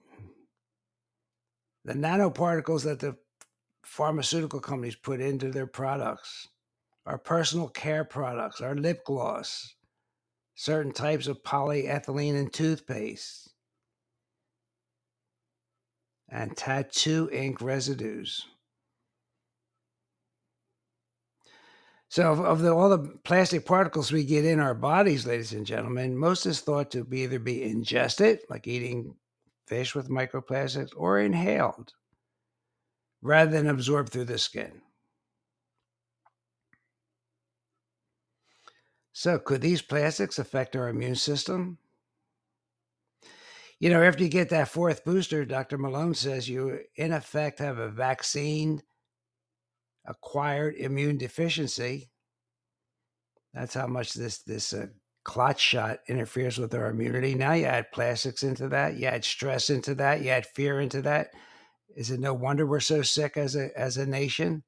the 1.84 1.94
nanoparticles 1.94 2.84
that 2.84 3.00
the 3.00 3.16
pharmaceutical 3.82 4.60
companies 4.60 4.94
put 4.94 5.20
into 5.20 5.50
their 5.50 5.66
products, 5.66 6.48
our 7.06 7.16
personal 7.16 7.68
care 7.68 8.04
products, 8.04 8.60
our 8.60 8.74
lip 8.74 9.02
gloss, 9.06 9.76
certain 10.56 10.92
types 10.92 11.26
of 11.26 11.42
polyethylene 11.42 12.34
in 12.34 12.50
toothpaste, 12.50 13.54
and 16.28 16.54
tattoo 16.54 17.30
ink 17.32 17.62
residues. 17.62 18.44
So, 22.10 22.32
of, 22.32 22.40
of 22.40 22.62
the, 22.62 22.72
all 22.72 22.88
the 22.88 23.18
plastic 23.24 23.66
particles 23.66 24.10
we 24.10 24.24
get 24.24 24.46
in 24.46 24.60
our 24.60 24.74
bodies, 24.74 25.26
ladies 25.26 25.52
and 25.52 25.66
gentlemen, 25.66 26.16
most 26.16 26.46
is 26.46 26.60
thought 26.60 26.90
to 26.92 27.04
be 27.04 27.22
either 27.24 27.38
be 27.38 27.62
ingested, 27.62 28.40
like 28.48 28.66
eating 28.66 29.14
fish 29.66 29.94
with 29.94 30.08
microplastics, 30.08 30.90
or 30.96 31.20
inhaled, 31.20 31.92
rather 33.20 33.50
than 33.50 33.68
absorbed 33.68 34.10
through 34.10 34.24
the 34.24 34.38
skin. 34.38 34.80
So, 39.12 39.38
could 39.38 39.60
these 39.60 39.82
plastics 39.82 40.38
affect 40.38 40.76
our 40.76 40.88
immune 40.88 41.16
system? 41.16 41.76
You 43.80 43.90
know, 43.90 44.02
after 44.02 44.24
you 44.24 44.30
get 44.30 44.48
that 44.48 44.68
fourth 44.68 45.04
booster, 45.04 45.44
Dr. 45.44 45.76
Malone 45.76 46.14
says 46.14 46.48
you, 46.48 46.80
in 46.96 47.12
effect, 47.12 47.58
have 47.58 47.78
a 47.78 47.90
vaccine 47.90 48.82
acquired 50.08 50.74
immune 50.76 51.18
deficiency. 51.18 52.10
That's 53.54 53.74
how 53.74 53.86
much 53.86 54.14
this 54.14 54.38
this 54.38 54.72
uh, 54.72 54.86
clot 55.24 55.58
shot 55.60 55.98
interferes 56.08 56.58
with 56.58 56.74
our 56.74 56.90
immunity. 56.90 57.34
Now 57.34 57.52
you 57.52 57.66
add 57.66 57.92
plastics 57.92 58.42
into 58.42 58.68
that, 58.70 58.96
you 58.96 59.06
add 59.06 59.24
stress 59.24 59.70
into 59.70 59.94
that, 59.96 60.22
you 60.22 60.30
add 60.30 60.46
fear 60.46 60.80
into 60.80 61.02
that. 61.02 61.28
Is 61.96 62.10
it 62.10 62.20
no 62.20 62.34
wonder 62.34 62.66
we're 62.66 62.80
so 62.80 63.02
sick 63.02 63.36
as 63.36 63.54
a 63.54 63.68
as 63.78 63.96
a 63.96 64.06
nation? 64.06 64.64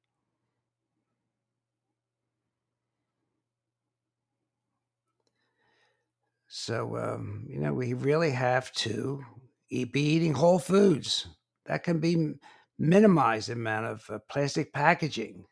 So 6.47 6.97
um, 6.97 7.45
you 7.47 7.59
know 7.59 7.73
we 7.73 7.93
really 7.93 8.31
have 8.31 8.71
to 8.73 9.23
eat, 9.69 9.93
be 9.93 10.01
eating 10.01 10.33
whole 10.33 10.59
foods. 10.59 11.27
That 11.65 11.83
can 11.83 11.99
be 11.99 12.33
minimize 12.81 13.45
the 13.45 13.53
amount 13.53 13.85
of 13.85 14.09
uh, 14.09 14.17
plastic 14.27 14.73
packaging. 14.73 15.45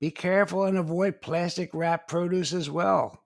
Be 0.00 0.10
careful 0.10 0.64
and 0.64 0.76
avoid 0.76 1.22
plastic 1.22 1.70
wrapped 1.72 2.08
produce 2.08 2.52
as 2.52 2.68
well. 2.68 3.22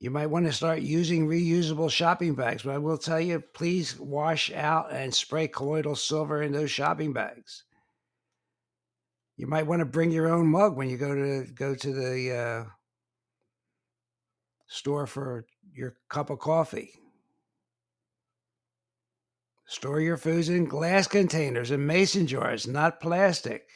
You 0.00 0.10
might 0.10 0.26
want 0.26 0.46
to 0.46 0.52
start 0.52 0.80
using 0.80 1.28
reusable 1.28 1.88
shopping 1.88 2.34
bags, 2.34 2.64
but 2.64 2.74
I 2.74 2.78
will 2.78 2.98
tell 2.98 3.20
you 3.20 3.38
please 3.54 3.98
wash 4.00 4.50
out 4.52 4.92
and 4.92 5.14
spray 5.14 5.46
colloidal 5.46 5.94
silver 5.94 6.42
in 6.42 6.50
those 6.50 6.72
shopping 6.72 7.12
bags. 7.12 7.62
You 9.36 9.46
might 9.46 9.68
want 9.68 9.80
to 9.80 9.86
bring 9.86 10.10
your 10.10 10.28
own 10.28 10.48
mug 10.48 10.76
when 10.76 10.90
you 10.90 10.96
go 10.96 11.14
to 11.14 11.46
go 11.52 11.76
to 11.76 11.92
the 11.92 12.36
uh, 12.36 12.64
store 14.66 15.06
for 15.06 15.46
your 15.72 15.94
cup 16.08 16.30
of 16.30 16.40
coffee. 16.40 16.90
Store 19.72 20.02
your 20.02 20.18
foods 20.18 20.50
in 20.50 20.66
glass 20.66 21.06
containers 21.08 21.70
and 21.70 21.86
mason 21.86 22.26
jars, 22.26 22.66
not 22.66 23.00
plastic. 23.00 23.66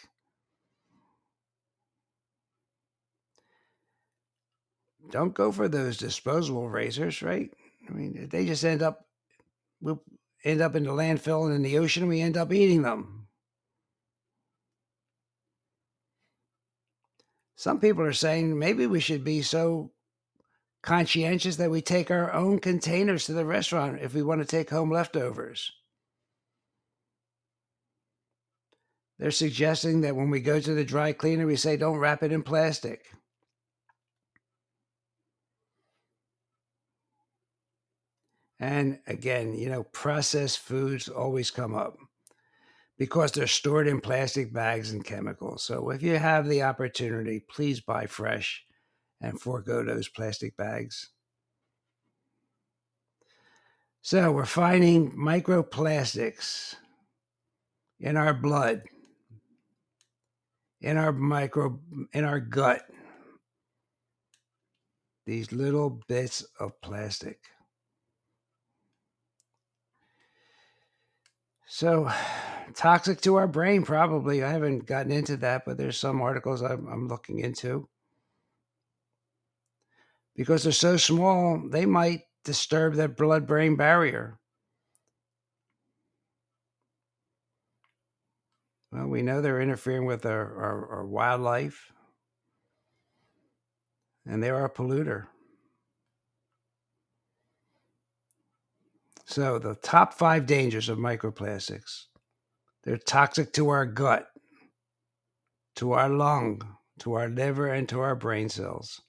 Don't 5.11 5.33
go 5.33 5.51
for 5.51 5.69
those 5.69 5.97
disposable 5.97 6.69
razors, 6.69 7.23
right? 7.23 7.51
I 7.89 7.93
mean, 7.95 8.29
they 8.31 8.45
just 8.45 8.63
end 8.63 8.83
up 8.83 9.07
we'll 9.81 10.03
end 10.45 10.61
up 10.61 10.77
in 10.77 10.85
the 10.85 10.91
landfill 10.91 11.47
and 11.47 11.55
in 11.55 11.63
the 11.63 11.79
ocean. 11.79 12.03
And 12.03 12.11
we 12.11 12.21
end 12.21 12.37
up 12.37 12.53
eating 12.53 12.83
them. 12.83 13.29
Some 17.55 17.81
people 17.81 18.03
are 18.03 18.13
saying 18.13 18.59
maybe 18.59 18.87
we 18.87 19.01
should 19.01 19.25
be 19.25 19.41
so 19.41 19.93
conscientious 20.83 21.57
that 21.57 21.71
we 21.71 21.81
take 21.81 22.11
our 22.11 22.35
own 22.35 22.59
containers 22.59 23.25
to 23.25 23.33
the 23.33 23.47
restaurant 23.47 24.03
if 24.03 24.13
we 24.13 24.23
want 24.23 24.43
to 24.43 24.47
take 24.47 24.69
home 24.69 24.93
leftovers. 24.93 25.73
They're 29.19 29.31
suggesting 29.31 30.03
that 30.03 30.15
when 30.15 30.31
we 30.31 30.41
go 30.41 30.61
to 30.61 30.75
the 30.75 30.85
dry 30.85 31.13
cleaner, 31.13 31.47
we 31.47 31.57
say, 31.57 31.77
don't 31.77 31.99
wrap 31.99 32.23
it 32.23 32.33
in 32.33 32.43
plastic. 32.43 33.07
And 38.59 38.99
again, 39.07 39.55
you 39.55 39.69
know, 39.69 39.85
processed 39.85 40.59
foods 40.61 41.09
always 41.09 41.51
come 41.51 41.75
up 41.75 41.97
because 42.99 43.33
they're 43.33 43.47
stored 43.47 43.87
in 43.87 44.01
plastic 44.01 44.53
bags 44.53 44.93
and 44.93 45.05
chemicals. 45.05 45.63
So 45.63 45.91
if 45.91 46.03
you 46.03 46.17
have 46.17 46.49
the 46.49 46.63
opportunity, 46.63 47.41
please 47.41 47.81
buy 47.81 48.07
fresh 48.07 48.65
and 49.21 49.41
forego 49.41 49.85
those 49.85 50.09
plastic 50.09 50.57
bags. 50.57 51.11
So 54.01 54.31
we're 54.33 54.47
finding 54.47 55.11
microplastics 55.13 56.77
in 57.99 58.17
our 58.17 58.33
blood 58.33 58.83
in 60.81 60.97
our 60.97 61.13
micro 61.13 61.79
in 62.13 62.25
our 62.25 62.41
gut 62.41 62.83
these 65.25 65.51
little 65.51 66.01
bits 66.07 66.47
of 66.61 66.81
plastic. 66.81 67.41
So 71.67 72.09
toxic 72.75 73.21
to 73.23 73.37
our 73.37 73.49
brain 73.49 73.83
probably. 73.83 74.45
I 74.45 74.53
haven't 74.53 74.87
gotten 74.87 75.13
into 75.13 75.37
that 75.39 75.65
but 75.65 75.77
there's 75.77 75.99
some 75.99 76.21
articles 76.21 76.63
i'm, 76.63 76.87
I'm 76.89 77.09
looking 77.09 77.41
into. 77.41 77.89
Because 80.37 80.63
they're 80.63 80.73
so 80.73 80.97
small 80.97 81.63
they 81.69 81.87
might 81.87 82.23
disturb 82.45 82.95
that 82.95 83.17
blood 83.17 83.47
brain 83.47 83.77
barrier 83.77 84.39
Well, 88.97 89.09
we 89.09 89.21
know 89.21 89.43
they're 89.43 89.61
interfering 89.61 90.07
with 90.07 90.25
our, 90.25 90.57
our, 90.57 90.89
our 90.97 91.05
wildlife, 91.05 91.93
and 94.25 94.43
they 94.43 94.49
are 94.49 94.65
a 94.65 94.71
polluter. 94.71 95.27
So, 99.27 99.59
the 99.59 99.75
top 99.75 100.15
five 100.15 100.47
dangers 100.47 100.89
of 100.89 100.97
microplastics 100.99 102.07
they're 102.85 102.97
toxic 102.97 103.53
to 103.55 103.69
our 103.69 103.85
gut, 103.85 104.29
to 105.75 105.93
our 105.93 106.09
lung, 106.09 106.63
to 107.01 107.15
our 107.15 107.29
liver, 107.29 107.67
and 107.67 107.87
to 107.91 108.01
our 108.01 108.15
brain 108.15 108.49
cells. 108.49 109.03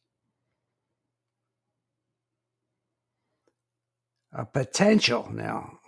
A 4.34 4.46
potential 4.46 5.30
now, 5.32 5.80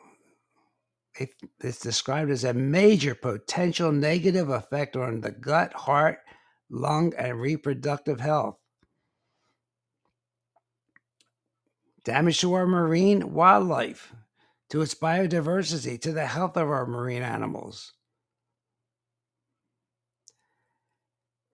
it's 1.62 1.80
described 1.80 2.32
as 2.32 2.44
a 2.44 2.54
major 2.54 3.16
potential 3.16 3.92
negative 3.92 4.50
effect 4.50 4.96
on 4.96 5.22
the 5.22 5.32
gut, 5.32 5.74
heart, 5.74 6.20
lung, 6.70 7.14
and 7.18 7.40
reproductive 7.40 8.20
health. 8.20 8.58
Damage 12.06 12.40
to 12.42 12.54
our 12.54 12.66
marine 12.66 13.34
wildlife, 13.34 14.14
to 14.70 14.82
its 14.82 14.96
biodiversity, 14.96 16.00
to 16.02 16.12
the 16.12 16.26
health 16.26 16.56
of 16.56 16.70
our 16.70 16.86
marine 16.86 17.24
animals. 17.24 17.94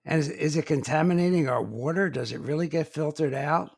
And 0.04 0.20
is, 0.20 0.28
is 0.28 0.56
it 0.56 0.66
contaminating 0.66 1.48
our 1.48 1.62
water? 1.62 2.08
Does 2.08 2.30
it 2.30 2.40
really 2.40 2.68
get 2.68 2.92
filtered 2.92 3.34
out? 3.34 3.75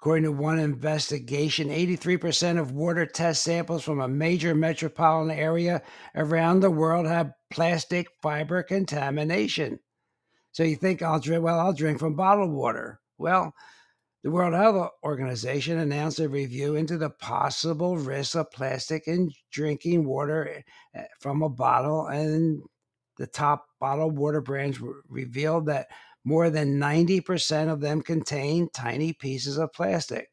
According 0.00 0.24
to 0.24 0.32
one 0.32 0.60
investigation, 0.60 1.70
83% 1.70 2.60
of 2.60 2.70
water 2.70 3.04
test 3.04 3.42
samples 3.42 3.82
from 3.82 4.00
a 4.00 4.06
major 4.06 4.54
metropolitan 4.54 5.36
area 5.36 5.82
around 6.14 6.60
the 6.60 6.70
world 6.70 7.06
have 7.08 7.32
plastic 7.50 8.06
fiber 8.22 8.62
contamination. 8.62 9.80
So 10.52 10.62
you 10.62 10.76
think 10.76 11.02
I'll 11.02 11.18
drink, 11.18 11.42
well, 11.42 11.58
I'll 11.58 11.72
drink 11.72 11.98
from 11.98 12.14
bottled 12.14 12.52
water. 12.52 13.00
Well, 13.18 13.52
the 14.22 14.30
World 14.30 14.54
Health 14.54 14.90
Organization 15.02 15.78
announced 15.78 16.20
a 16.20 16.28
review 16.28 16.76
into 16.76 16.96
the 16.96 17.10
possible 17.10 17.96
risks 17.96 18.36
of 18.36 18.52
plastic 18.52 19.08
in 19.08 19.32
drinking 19.50 20.04
water 20.04 20.62
eh, 20.94 21.04
from 21.18 21.42
a 21.42 21.48
bottle, 21.48 22.06
and 22.06 22.62
the 23.16 23.26
top 23.26 23.66
bottled 23.80 24.16
water 24.16 24.40
brands 24.40 24.80
revealed 25.08 25.66
that 25.66 25.88
more 26.28 26.50
than 26.50 26.78
90% 26.78 27.72
of 27.72 27.80
them 27.80 28.02
contain 28.02 28.68
tiny 28.74 29.14
pieces 29.14 29.56
of 29.56 29.72
plastic. 29.72 30.28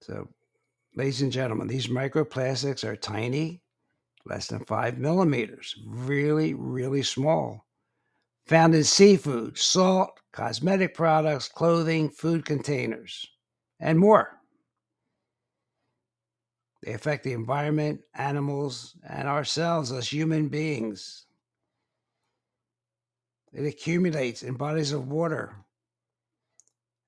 So, 0.00 0.28
ladies 0.94 1.22
and 1.22 1.32
gentlemen, 1.32 1.66
these 1.66 1.88
microplastics 1.88 2.84
are 2.84 2.94
tiny, 2.94 3.62
less 4.26 4.46
than 4.46 4.64
five 4.64 4.96
millimeters, 4.96 5.74
really, 5.84 6.54
really 6.54 7.02
small. 7.02 7.66
Found 8.46 8.76
in 8.76 8.84
seafood, 8.84 9.58
salt, 9.58 10.20
cosmetic 10.32 10.94
products, 10.94 11.48
clothing, 11.48 12.10
food 12.10 12.44
containers, 12.44 13.26
and 13.80 13.98
more. 13.98 14.41
They 16.82 16.92
affect 16.92 17.22
the 17.24 17.32
environment, 17.32 18.00
animals, 18.14 18.96
and 19.08 19.28
ourselves 19.28 19.92
as 19.92 20.08
human 20.08 20.48
beings. 20.48 21.26
It 23.52 23.66
accumulates 23.66 24.42
in 24.42 24.54
bodies 24.54 24.92
of 24.92 25.08
water. 25.08 25.54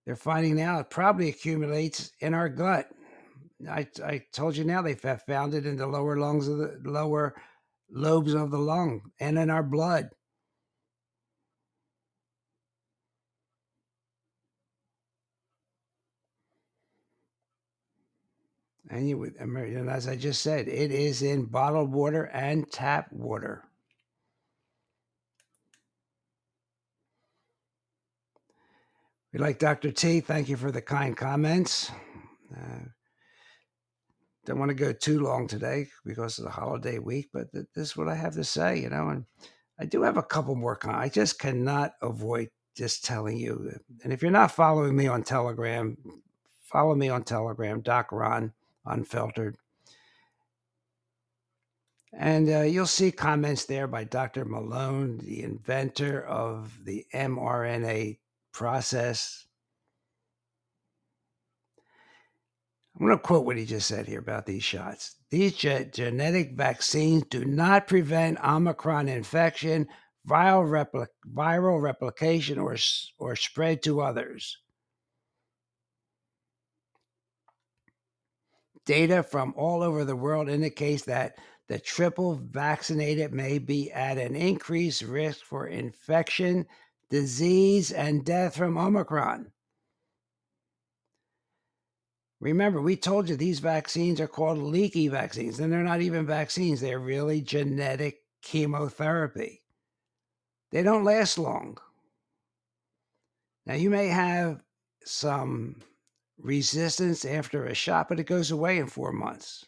They're 0.06 0.16
finding 0.16 0.56
now 0.56 0.78
it 0.78 0.90
probably 0.90 1.28
accumulates 1.28 2.12
in 2.20 2.34
our 2.34 2.48
gut. 2.48 2.90
I, 3.68 3.88
I 4.04 4.22
told 4.32 4.56
you 4.56 4.64
now 4.64 4.82
they 4.82 4.94
found 4.94 5.54
it 5.54 5.66
in 5.66 5.76
the 5.76 5.87
lower 5.87 6.18
lungs 6.18 6.46
of 6.46 6.58
the 6.58 6.78
lower 6.84 7.34
lobes 7.90 8.34
of 8.34 8.50
the 8.50 8.58
lung 8.58 9.10
and 9.18 9.38
in 9.38 9.50
our 9.50 9.62
blood. 9.62 10.10
And 18.94 19.09
you, 19.09 19.24
and 19.40 19.90
as 19.90 20.07
I 20.07 20.14
just 20.14 20.40
said, 20.40 20.68
it 20.68 20.92
is 20.92 21.20
in 21.22 21.46
bottled 21.46 21.90
water 21.90 22.26
and 22.26 22.70
tap 22.70 23.11
water. 23.11 23.64
We 29.33 29.40
like 29.40 29.59
Dr. 29.59 29.90
T. 29.90 30.20
Thank 30.20 30.48
you 30.48 30.57
for 30.57 30.70
the 30.70 30.80
kind 30.80 31.16
comments. 31.16 31.90
Uh, 32.57 32.85
don't 34.46 34.61
want 34.61 34.68
to 34.68 34.76
go 34.76 34.92
too 34.92 35.18
long 35.18 35.48
today 35.48 35.88
because 36.07 36.38
of 36.38 36.44
the 36.44 36.52
holiday 36.52 37.00
week, 37.00 37.30
but 37.33 37.50
th- 37.50 37.66
this 37.74 37.88
is 37.88 37.96
what 37.96 38.07
I 38.07 38.14
have 38.14 38.35
to 38.37 38.44
say, 38.44 38.78
you 38.78 38.90
know. 38.90 39.09
And 39.09 39.24
I 39.80 39.87
do 39.87 40.02
have 40.02 40.18
a 40.18 40.22
couple 40.22 40.54
more. 40.54 40.78
I 40.85 41.09
just 41.09 41.40
cannot 41.40 41.94
avoid 42.00 42.48
just 42.76 43.04
telling 43.04 43.38
you. 43.38 43.72
And 44.04 44.12
if 44.12 44.22
you're 44.22 44.30
not 44.30 44.52
following 44.52 44.94
me 44.94 45.09
on 45.09 45.24
Telegram, 45.24 45.96
follow 46.62 46.94
me 46.94 47.09
on 47.09 47.24
Telegram, 47.24 47.80
Doc 47.80 48.12
Ron 48.12 48.52
Unfiltered. 48.87 49.57
And 52.16 52.49
uh, 52.49 52.61
you'll 52.62 52.87
see 52.87 53.11
comments 53.11 53.64
there 53.64 53.87
by 53.88 54.05
Dr. 54.05 54.44
Malone, 54.44 55.18
the 55.18 55.42
inventor 55.42 56.25
of 56.25 56.85
the 56.85 57.05
mRNA 57.12 58.18
process. 58.53 59.47
I'm 62.99 63.07
going 63.07 63.18
to 63.18 63.23
quote 63.23 63.44
what 63.44 63.57
he 63.57 63.64
just 63.64 63.88
said 63.88 64.07
here 64.07 64.20
about 64.20 64.47
these 64.47 64.62
shots. 64.62 65.16
These 65.31 65.55
ge- 65.55 65.90
genetic 65.92 66.53
vaccines 66.53 67.25
do 67.29 67.44
not 67.44 67.88
prevent 67.88 68.38
Omicron 68.44 69.09
infection, 69.09 69.88
viral, 70.29 70.68
repli- 70.68 71.09
viral 71.35 71.83
replication, 71.83 72.59
or, 72.61 72.77
or 73.18 73.35
spread 73.35 73.83
to 73.83 74.01
others. 74.01 74.59
Data 78.87 79.23
from 79.23 79.55
all 79.57 79.83
over 79.83 80.05
the 80.05 80.16
world 80.16 80.49
indicates 80.49 81.05
that 81.05 81.38
the 81.68 81.79
triple 81.79 82.35
vaccinated 82.35 83.33
may 83.33 83.59
be 83.59 83.90
at 83.92 84.18
an 84.18 84.37
increased 84.37 85.03
risk 85.03 85.44
for 85.44 85.66
infection, 85.66 86.66
disease, 87.09 87.92
and 87.92 88.25
death 88.25 88.57
from 88.57 88.77
Omicron. 88.77 89.51
Remember, 92.40 92.83
we 92.83 92.97
told 92.97 93.29
you 93.29 93.37
these 93.37 93.61
vaccines 93.61 94.20
are 94.20 94.29
called 94.29 94.59
leaky 94.59 95.09
vaccines, 95.09 95.61
and 95.61 95.73
they're 95.73 95.83
not 95.83 96.03
even 96.03 96.27
vaccines, 96.27 96.81
they're 96.81 96.99
really 96.99 97.40
genetic 97.40 98.20
chemotherapy. 98.42 99.62
They 100.70 100.83
don't 100.83 101.05
last 101.05 101.38
long. 101.38 101.79
Now, 103.64 103.75
you 103.75 103.88
may 103.88 104.09
have 104.09 104.62
some 105.07 105.77
resistance 106.38 107.25
after 107.25 107.64
a 107.64 107.75
shot, 107.75 108.09
but 108.09 108.20
it 108.20 108.25
goes 108.25 108.51
away 108.51 108.79
in 108.79 108.87
four 108.87 109.12
months. 109.12 109.64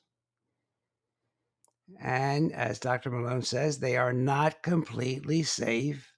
And 2.01 2.53
as 2.53 2.79
Dr. 2.79 3.11
Malone 3.11 3.43
says, 3.43 3.79
they 3.79 3.97
are 3.97 4.13
not 4.13 4.63
completely 4.63 5.43
safe. 5.43 6.13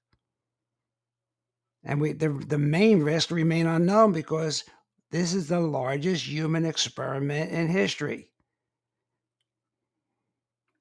And 1.85 2.01
we 2.01 2.13
the, 2.13 2.31
the 2.31 2.59
main 2.59 3.03
risks 3.03 3.31
remain 3.31 3.67
unknown 3.67 4.13
because 4.13 4.65
this 5.11 5.35
is 5.35 5.49
the 5.49 5.61
largest 5.61 6.27
human 6.27 6.65
experiment 6.65 7.51
in 7.51 7.69
history. 7.69 8.31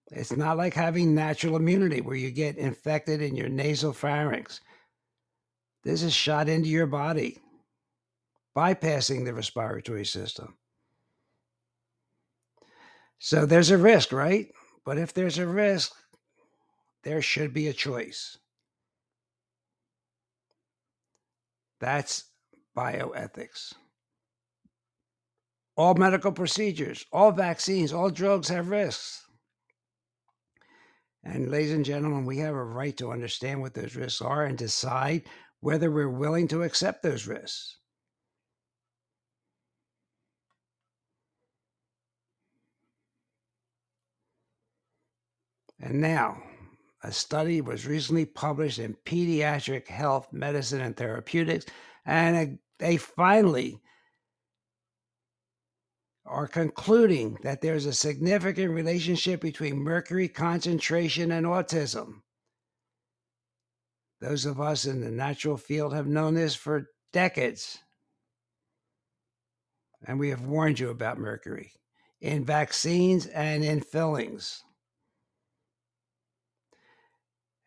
It's 0.09 0.35
not 0.35 0.57
like 0.57 0.73
having 0.73 1.13
natural 1.13 1.57
immunity 1.57 1.99
where 1.99 2.15
you 2.15 2.31
get 2.31 2.57
infected 2.57 3.21
in 3.21 3.35
your 3.35 3.49
nasal 3.49 3.91
pharynx. 3.91 4.61
This 5.83 6.01
is 6.01 6.13
shot 6.13 6.47
into 6.47 6.69
your 6.69 6.87
body 6.87 7.41
bypassing 8.57 9.23
the 9.23 9.33
respiratory 9.35 10.05
system. 10.05 10.57
So 13.19 13.45
there's 13.45 13.69
a 13.69 13.77
risk, 13.77 14.11
right? 14.11 14.47
But 14.83 14.97
if 14.97 15.13
there's 15.13 15.37
a 15.37 15.45
risk, 15.45 15.93
there 17.03 17.21
should 17.21 17.53
be 17.53 17.67
a 17.67 17.73
choice. 17.73 18.35
That's 21.79 22.23
bioethics. 22.75 23.73
All 25.75 25.93
medical 25.93 26.31
procedures, 26.31 27.05
all 27.11 27.31
vaccines, 27.31 27.93
all 27.93 28.09
drugs 28.09 28.49
have 28.49 28.69
risks. 28.69 29.21
And, 31.23 31.51
ladies 31.51 31.73
and 31.73 31.85
gentlemen, 31.85 32.25
we 32.25 32.37
have 32.37 32.55
a 32.55 32.63
right 32.63 32.97
to 32.97 33.11
understand 33.11 33.61
what 33.61 33.75
those 33.75 33.95
risks 33.95 34.21
are 34.21 34.45
and 34.45 34.57
decide 34.57 35.25
whether 35.59 35.91
we're 35.91 36.09
willing 36.09 36.47
to 36.47 36.63
accept 36.63 37.03
those 37.03 37.27
risks. 37.27 37.77
And 45.79 46.01
now, 46.01 46.41
a 47.03 47.11
study 47.11 47.61
was 47.61 47.85
recently 47.85 48.25
published 48.25 48.79
in 48.79 48.97
Pediatric 49.05 49.87
Health, 49.87 50.27
Medicine, 50.31 50.81
and 50.81 50.97
Therapeutics, 50.97 51.65
and 52.05 52.57
they 52.79 52.97
finally 52.97 53.81
are 56.25 56.47
concluding 56.47 57.37
that 57.43 57.61
there's 57.61 57.85
a 57.85 57.93
significant 57.93 58.71
relationship 58.71 59.39
between 59.39 59.77
mercury 59.77 60.27
concentration 60.27 61.31
and 61.31 61.45
autism. 61.45 62.21
Those 64.19 64.45
of 64.45 64.59
us 64.59 64.85
in 64.85 65.01
the 65.01 65.11
natural 65.11 65.57
field 65.57 65.93
have 65.93 66.07
known 66.07 66.33
this 66.33 66.55
for 66.55 66.89
decades. 67.13 67.77
And 70.05 70.19
we 70.19 70.29
have 70.29 70.41
warned 70.41 70.79
you 70.79 70.89
about 70.89 71.19
mercury 71.19 71.71
in 72.19 72.43
vaccines 72.43 73.27
and 73.27 73.63
in 73.63 73.79
fillings. 73.81 74.63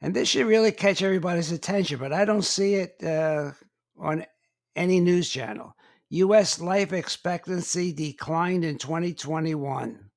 And 0.03 0.15
this 0.15 0.29
should 0.29 0.47
really 0.47 0.73
catch 0.73 1.03
everybody's 1.03 1.53
attention, 1.53 1.99
but 1.99 2.13
I 2.13 2.25
don't 2.25 2.43
see 2.45 2.75
it 2.75 3.03
uh, 3.05 3.53
on 3.99 4.25
any 4.75 5.01
news 5.01 5.29
channel. 5.29 5.75
U.S. 6.09 6.61
life 6.61 6.93
expectancy 6.93 7.93
declined 7.93 8.65
in 8.65 8.79
2021. 8.79 10.11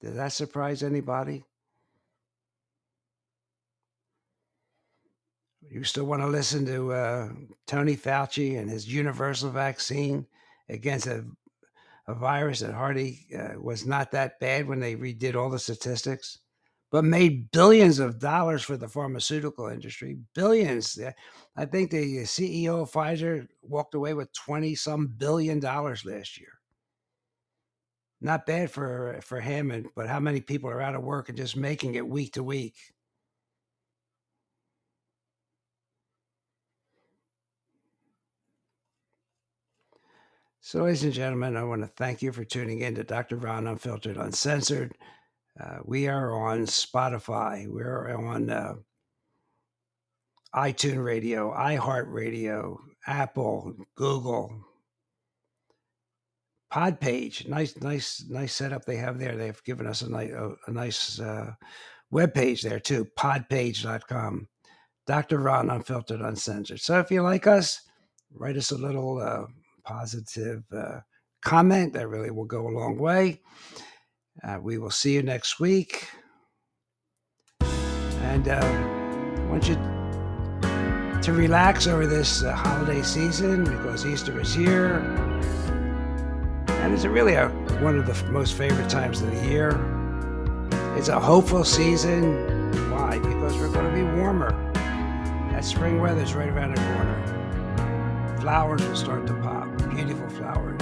Did 0.00 0.16
that 0.16 0.32
surprise 0.32 0.82
anybody? 0.82 1.44
You 5.70 5.84
still 5.84 6.04
want 6.04 6.22
to 6.22 6.28
listen 6.28 6.64
to 6.66 6.92
uh, 6.92 7.28
Tony 7.66 7.96
Fauci 7.96 8.58
and 8.58 8.70
his 8.70 8.88
universal 8.88 9.50
vaccine 9.50 10.26
against 10.68 11.06
a, 11.06 11.24
a 12.06 12.14
virus 12.14 12.60
that 12.60 12.72
hardly 12.72 13.26
uh, 13.36 13.60
was 13.60 13.84
not 13.84 14.12
that 14.12 14.38
bad 14.40 14.66
when 14.66 14.80
they 14.80 14.94
redid 14.94 15.34
all 15.34 15.50
the 15.50 15.58
statistics? 15.58 16.38
But 16.90 17.04
made 17.04 17.50
billions 17.50 17.98
of 17.98 18.18
dollars 18.18 18.62
for 18.62 18.76
the 18.76 18.88
pharmaceutical 18.88 19.68
industry. 19.68 20.18
Billions. 20.34 20.98
I 21.56 21.64
think 21.64 21.90
the 21.90 22.20
uh, 22.20 22.22
CEO 22.22 22.82
of 22.82 22.92
Pfizer 22.92 23.46
walked 23.62 23.94
away 23.94 24.14
with 24.14 24.32
20 24.34 24.74
some 24.74 25.08
billion 25.08 25.58
dollars 25.60 26.04
last 26.04 26.38
year. 26.38 26.52
Not 28.20 28.46
bad 28.46 28.70
for 28.70 29.18
for 29.22 29.40
him, 29.40 29.70
and 29.70 29.88
but 29.94 30.08
how 30.08 30.20
many 30.20 30.40
people 30.40 30.70
are 30.70 30.80
out 30.80 30.94
of 30.94 31.02
work 31.02 31.28
and 31.28 31.36
just 31.36 31.56
making 31.56 31.96
it 31.96 32.06
week 32.06 32.32
to 32.34 32.42
week? 32.42 32.74
So, 40.60 40.82
ladies 40.82 41.04
and 41.04 41.12
gentlemen, 41.12 41.56
I 41.56 41.62
want 41.62 41.82
to 41.82 41.86
thank 41.86 42.22
you 42.22 42.32
for 42.32 42.44
tuning 42.44 42.80
in 42.80 42.96
to 42.96 43.04
Dr. 43.04 43.36
Ron 43.36 43.68
Unfiltered 43.68 44.16
Uncensored. 44.16 44.96
Uh, 45.58 45.78
we 45.84 46.06
are 46.06 46.34
on 46.34 46.66
Spotify. 46.66 47.66
We're 47.66 48.14
on 48.14 48.50
uh, 48.50 48.74
iTunes 50.54 51.02
Radio, 51.02 51.52
iHeartRadio, 51.52 52.76
Apple, 53.06 53.74
Google, 53.94 54.52
Podpage. 56.72 57.48
Nice, 57.48 57.76
nice, 57.80 58.24
nice 58.28 58.54
setup 58.54 58.84
they 58.84 58.96
have 58.96 59.18
there. 59.18 59.36
They've 59.36 59.64
given 59.64 59.86
us 59.86 60.02
a, 60.02 60.10
nice, 60.10 60.30
a, 60.30 60.54
a 60.66 60.70
nice 60.70 61.20
uh, 61.20 61.52
web 62.10 62.34
page 62.34 62.62
there 62.62 62.80
too. 62.80 63.06
Podpage.com. 63.18 64.48
Dr. 65.06 65.38
Ron, 65.38 65.70
Unfiltered, 65.70 66.20
Uncensored. 66.20 66.80
So 66.80 66.98
if 66.98 67.10
you 67.10 67.22
like 67.22 67.46
us, 67.46 67.80
write 68.34 68.56
us 68.56 68.72
a 68.72 68.76
little 68.78 69.20
uh, 69.20 69.44
positive 69.84 70.64
uh, 70.76 71.00
comment. 71.42 71.92
That 71.94 72.08
really 72.08 72.30
will 72.30 72.44
go 72.44 72.66
a 72.66 72.76
long 72.76 72.98
way. 72.98 73.40
Uh, 74.42 74.58
we 74.60 74.78
will 74.78 74.90
see 74.90 75.14
you 75.14 75.22
next 75.22 75.58
week. 75.58 76.08
And 77.60 78.48
uh, 78.48 78.60
I 78.60 79.46
want 79.48 79.68
you 79.68 79.76
to 81.22 81.32
relax 81.32 81.86
over 81.86 82.06
this 82.06 82.42
uh, 82.42 82.52
holiday 82.52 83.02
season 83.02 83.64
because 83.64 84.04
Easter 84.04 84.38
is 84.40 84.54
here. 84.54 84.98
And 86.68 86.94
it's 86.94 87.04
really 87.04 87.34
a, 87.34 87.48
one 87.80 87.98
of 87.98 88.06
the 88.06 88.30
most 88.30 88.54
favorite 88.54 88.90
times 88.90 89.22
of 89.22 89.30
the 89.34 89.46
year. 89.48 89.70
It's 90.96 91.08
a 91.08 91.18
hopeful 91.18 91.64
season. 91.64 92.70
Why? 92.90 93.18
Because 93.18 93.56
we're 93.56 93.72
going 93.72 93.90
to 93.90 93.96
be 93.96 94.04
warmer. 94.20 94.50
That 95.52 95.64
spring 95.64 96.00
weather's 96.00 96.34
right 96.34 96.48
around 96.48 96.76
the 96.76 96.82
corner. 96.82 98.36
Flowers 98.40 98.86
will 98.86 98.96
start 98.96 99.26
to 99.26 99.34
pop, 99.34 99.66
beautiful 99.90 100.28
flowers. 100.28 100.80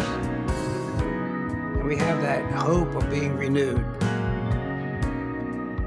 We 1.84 1.96
have 1.96 2.22
that 2.22 2.50
hope 2.50 2.94
of 2.94 3.10
being 3.10 3.36
renewed. 3.36 3.84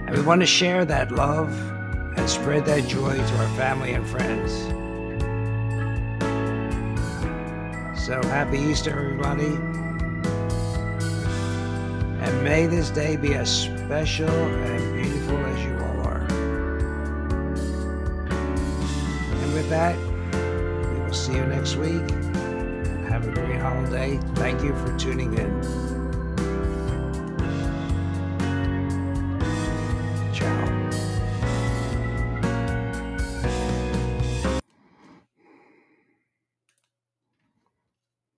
And 0.06 0.16
we 0.16 0.22
want 0.22 0.42
to 0.42 0.46
share 0.46 0.86
that 0.86 1.12
love 1.12 1.50
and 2.16 2.30
spread 2.30 2.66
that 2.66 2.88
joy 2.88 3.18
to 3.18 3.38
our 3.38 3.48
family 3.58 3.94
and 3.94 4.08
friends. 4.08 4.52
So 8.00 8.22
happy 8.28 8.60
Easter, 8.60 8.92
everybody. 8.92 9.58
And 12.24 12.44
may 12.44 12.68
this 12.68 12.92
day 12.92 13.16
be 13.16 13.34
as 13.34 13.50
special 13.50 14.30
and 14.30 14.94
beautiful 14.94 15.38
as 15.38 15.66
you 15.66 15.74
all 15.80 16.08
are. 16.08 16.28
And 19.32 19.54
with 19.54 19.68
that, 19.70 19.98
we 19.98 21.00
will 21.00 21.12
see 21.12 21.34
you 21.34 21.46
next 21.48 21.76
week. 21.76 22.08
Have 23.10 23.28
a 23.28 23.32
great 23.34 23.60
holiday. 23.60 24.20
Thank 24.36 24.62
you 24.62 24.76
for 24.76 24.96
tuning 25.00 25.34
in. 25.34 25.87